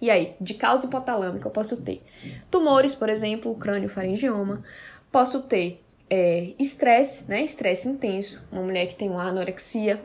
e 0.00 0.08
aí, 0.08 0.36
de 0.40 0.54
causa 0.54 0.86
hipotalâmica, 0.86 1.48
eu 1.48 1.50
posso 1.50 1.76
ter 1.78 2.00
tumores, 2.48 2.94
por 2.94 3.08
exemplo, 3.08 3.52
crânio 3.56 3.88
faringioma, 3.88 4.62
posso 5.10 5.42
ter 5.42 5.82
é, 6.10 6.54
estresse, 6.58 7.28
né? 7.28 7.42
Estresse 7.42 7.88
intenso, 7.88 8.42
uma 8.50 8.62
mulher 8.62 8.86
que 8.86 8.94
tem 8.94 9.10
uma 9.10 9.24
anorexia, 9.24 10.00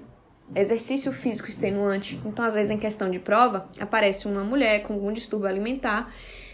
exercício 0.55 1.11
físico 1.11 1.49
extenuante. 1.49 2.19
Então, 2.25 2.45
às 2.45 2.55
vezes, 2.55 2.71
em 2.71 2.77
questão 2.77 3.09
de 3.09 3.19
prova, 3.19 3.69
aparece 3.79 4.27
uma 4.27 4.43
mulher 4.43 4.83
com 4.83 4.93
algum 4.93 5.11
distúrbio 5.11 5.47
alimentar 5.47 6.13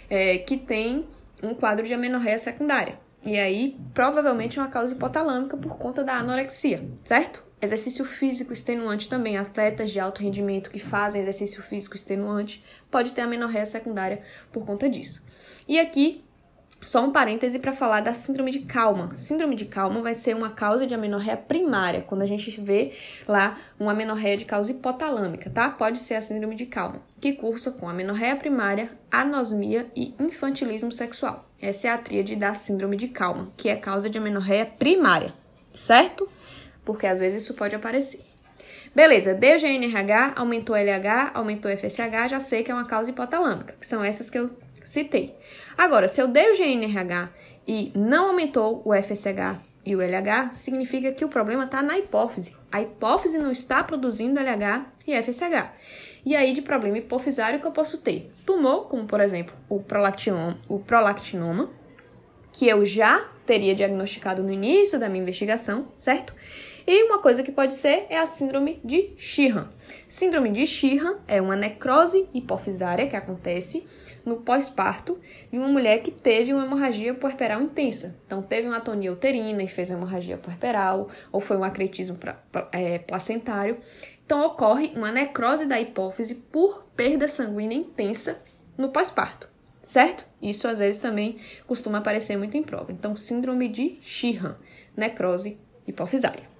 é, 0.09 0.37
que 0.37 0.57
tem 0.57 1.07
um 1.41 1.53
quadro 1.53 1.85
de 1.85 1.93
amenorreia 1.93 2.37
secundária. 2.37 2.99
E 3.25 3.37
aí, 3.37 3.77
provavelmente, 3.93 4.59
é 4.59 4.61
uma 4.61 4.69
causa 4.69 4.93
hipotalâmica 4.93 5.57
por 5.57 5.77
conta 5.77 6.03
da 6.03 6.15
anorexia, 6.15 6.87
certo? 7.03 7.43
Exercício 7.61 8.05
físico 8.05 8.53
extenuante 8.53 9.09
também, 9.09 9.37
atletas 9.37 9.91
de 9.91 9.99
alto 9.99 10.21
rendimento 10.21 10.69
que 10.69 10.79
fazem 10.79 11.21
exercício 11.21 11.61
físico 11.61 11.95
extenuante 11.95 12.63
pode 12.89 13.11
ter 13.11 13.21
amenorreia 13.21 13.65
secundária 13.65 14.21
por 14.49 14.65
conta 14.65 14.87
disso. 14.87 15.21
E 15.67 15.77
aqui 15.77 16.23
só 16.81 17.03
um 17.03 17.11
parêntese 17.11 17.59
para 17.59 17.73
falar 17.73 18.01
da 18.01 18.13
síndrome 18.13 18.51
de 18.51 18.59
Kalman. 18.59 19.15
Síndrome 19.15 19.55
de 19.55 19.65
Kalman 19.65 20.01
vai 20.01 20.13
ser 20.13 20.35
uma 20.35 20.49
causa 20.49 20.87
de 20.87 20.93
amenorreia 20.93 21.37
primária, 21.37 22.01
quando 22.01 22.21
a 22.21 22.25
gente 22.25 22.59
vê 22.61 22.93
lá 23.27 23.57
uma 23.79 23.91
amenorreia 23.91 24.37
de 24.37 24.45
causa 24.45 24.71
hipotalâmica, 24.71 25.49
tá? 25.49 25.69
Pode 25.69 25.99
ser 25.99 26.15
a 26.15 26.21
síndrome 26.21 26.55
de 26.55 26.65
Kalman, 26.65 27.01
que 27.19 27.33
cursa 27.33 27.71
com 27.71 27.89
amenorreia 27.89 28.35
primária, 28.35 28.89
anosmia 29.11 29.87
e 29.95 30.13
infantilismo 30.19 30.91
sexual. 30.91 31.49
Essa 31.61 31.87
é 31.87 31.91
a 31.91 31.97
tríade 31.97 32.35
da 32.35 32.53
síndrome 32.53 32.95
de 32.95 33.07
Kalman, 33.09 33.51
que 33.57 33.69
é 33.69 33.75
causa 33.75 34.09
de 34.09 34.17
amenorreia 34.17 34.65
primária, 34.65 35.33
certo? 35.73 36.29
porque 36.89 37.05
às 37.05 37.19
vezes 37.19 37.43
isso 37.43 37.53
pode 37.53 37.75
aparecer. 37.75 38.19
Beleza, 38.95 39.35
deu 39.35 39.59
GNRH, 39.59 40.33
aumentou 40.35 40.75
LH, 40.75 41.33
aumentou 41.35 41.69
FSH, 41.69 42.31
já 42.31 42.39
sei 42.39 42.63
que 42.63 42.71
é 42.71 42.73
uma 42.73 42.85
causa 42.85 43.11
hipotalâmica, 43.11 43.75
que 43.79 43.85
são 43.85 44.03
essas 44.03 44.27
que 44.27 44.39
eu 44.39 44.49
citei. 44.89 45.35
Agora, 45.77 46.07
se 46.07 46.19
eu 46.19 46.27
dei 46.27 46.51
o 46.51 46.57
GNRH 46.57 47.29
e 47.67 47.91
não 47.95 48.29
aumentou 48.29 48.81
o 48.83 48.91
FSH 48.93 49.61
e 49.85 49.95
o 49.95 50.01
LH, 50.01 50.53
significa 50.53 51.11
que 51.11 51.23
o 51.23 51.29
problema 51.29 51.65
está 51.65 51.81
na 51.83 51.97
hipófise. 51.97 52.55
A 52.71 52.81
hipófise 52.81 53.37
não 53.37 53.51
está 53.51 53.83
produzindo 53.83 54.39
LH 54.39 54.85
e 55.07 55.21
FSH. 55.21 55.71
E 56.25 56.35
aí, 56.35 56.53
de 56.53 56.61
problema 56.61 56.97
hipofisário 56.97 57.59
que 57.59 57.67
eu 57.67 57.71
posso 57.71 57.99
ter? 57.99 58.31
Tumor, 58.45 58.87
como 58.87 59.05
por 59.05 59.21
exemplo 59.21 59.55
o 59.69 59.77
o 59.77 60.79
prolactinoma 60.79 61.69
que 62.51 62.67
eu 62.67 62.83
já 62.83 63.29
teria 63.45 63.75
diagnosticado 63.75 64.43
no 64.43 64.51
início 64.51 64.99
da 64.99 65.07
minha 65.07 65.21
investigação, 65.21 65.87
certo? 65.95 66.33
E 66.85 67.03
uma 67.03 67.19
coisa 67.19 67.43
que 67.43 67.51
pode 67.51 67.73
ser 67.75 68.07
é 68.09 68.17
a 68.17 68.25
síndrome 68.25 68.81
de 68.83 69.11
Sheehan. 69.15 69.69
Síndrome 70.07 70.51
de 70.51 70.65
Sheehan 70.65 71.19
é 71.27 71.39
uma 71.39 71.55
necrose 71.55 72.27
hipofisária 72.33 73.07
que 73.07 73.15
acontece 73.15 73.85
no 74.25 74.37
pós-parto 74.37 75.19
de 75.51 75.57
uma 75.57 75.67
mulher 75.67 76.01
que 76.01 76.11
teve 76.11 76.53
uma 76.53 76.65
hemorragia 76.65 77.13
puerperal 77.13 77.61
intensa. 77.61 78.15
Então, 78.25 78.41
teve 78.41 78.67
uma 78.67 78.77
atonia 78.77 79.11
uterina 79.11 79.61
e 79.63 79.67
fez 79.67 79.89
uma 79.89 79.97
hemorragia 79.97 80.37
puerperal, 80.37 81.09
ou 81.31 81.39
foi 81.39 81.57
um 81.57 81.63
acretismo 81.63 82.17
é, 82.71 82.99
placentário. 82.99 83.77
Então, 84.25 84.45
ocorre 84.45 84.91
uma 84.95 85.11
necrose 85.11 85.65
da 85.65 85.79
hipófise 85.79 86.35
por 86.35 86.85
perda 86.95 87.27
sanguínea 87.27 87.77
intensa 87.77 88.39
no 88.77 88.89
pós-parto, 88.89 89.49
certo? 89.81 90.25
Isso 90.41 90.67
às 90.67 90.79
vezes 90.79 90.99
também 90.99 91.39
costuma 91.65 91.97
aparecer 91.97 92.37
muito 92.37 92.55
em 92.55 92.63
prova. 92.63 92.91
Então, 92.91 93.15
síndrome 93.15 93.67
de 93.67 93.97
Sheehan, 94.01 94.55
necrose 94.95 95.57
hipofisária. 95.87 96.58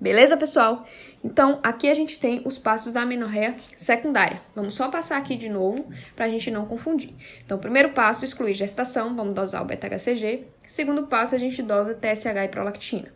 Beleza, 0.00 0.36
pessoal? 0.36 0.86
Então, 1.22 1.60
aqui 1.62 1.88
a 1.88 1.94
gente 1.94 2.18
tem 2.18 2.42
os 2.44 2.58
passos 2.58 2.92
da 2.92 3.02
amenorreia 3.02 3.54
secundária. 3.76 4.40
Vamos 4.54 4.74
só 4.74 4.90
passar 4.90 5.16
aqui 5.16 5.36
de 5.36 5.48
novo 5.48 5.88
para 6.14 6.26
a 6.26 6.28
gente 6.28 6.50
não 6.50 6.66
confundir. 6.66 7.14
Então, 7.44 7.58
primeiro 7.58 7.90
passo, 7.90 8.24
excluir 8.24 8.54
gestação, 8.54 9.14
vamos 9.14 9.34
dosar 9.34 9.62
o 9.62 9.64
beta-HCG. 9.64 10.46
Segundo 10.66 11.06
passo, 11.06 11.34
a 11.34 11.38
gente 11.38 11.62
dosa 11.62 11.94
TSH 11.94 12.44
e 12.44 12.48
prolactina. 12.48 13.12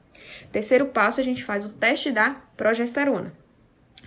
Terceiro 0.51 0.87
passo, 0.87 1.21
a 1.21 1.25
gente 1.25 1.45
faz 1.45 1.65
o 1.65 1.71
teste 1.71 2.11
da 2.11 2.37
progesterona. 2.57 3.33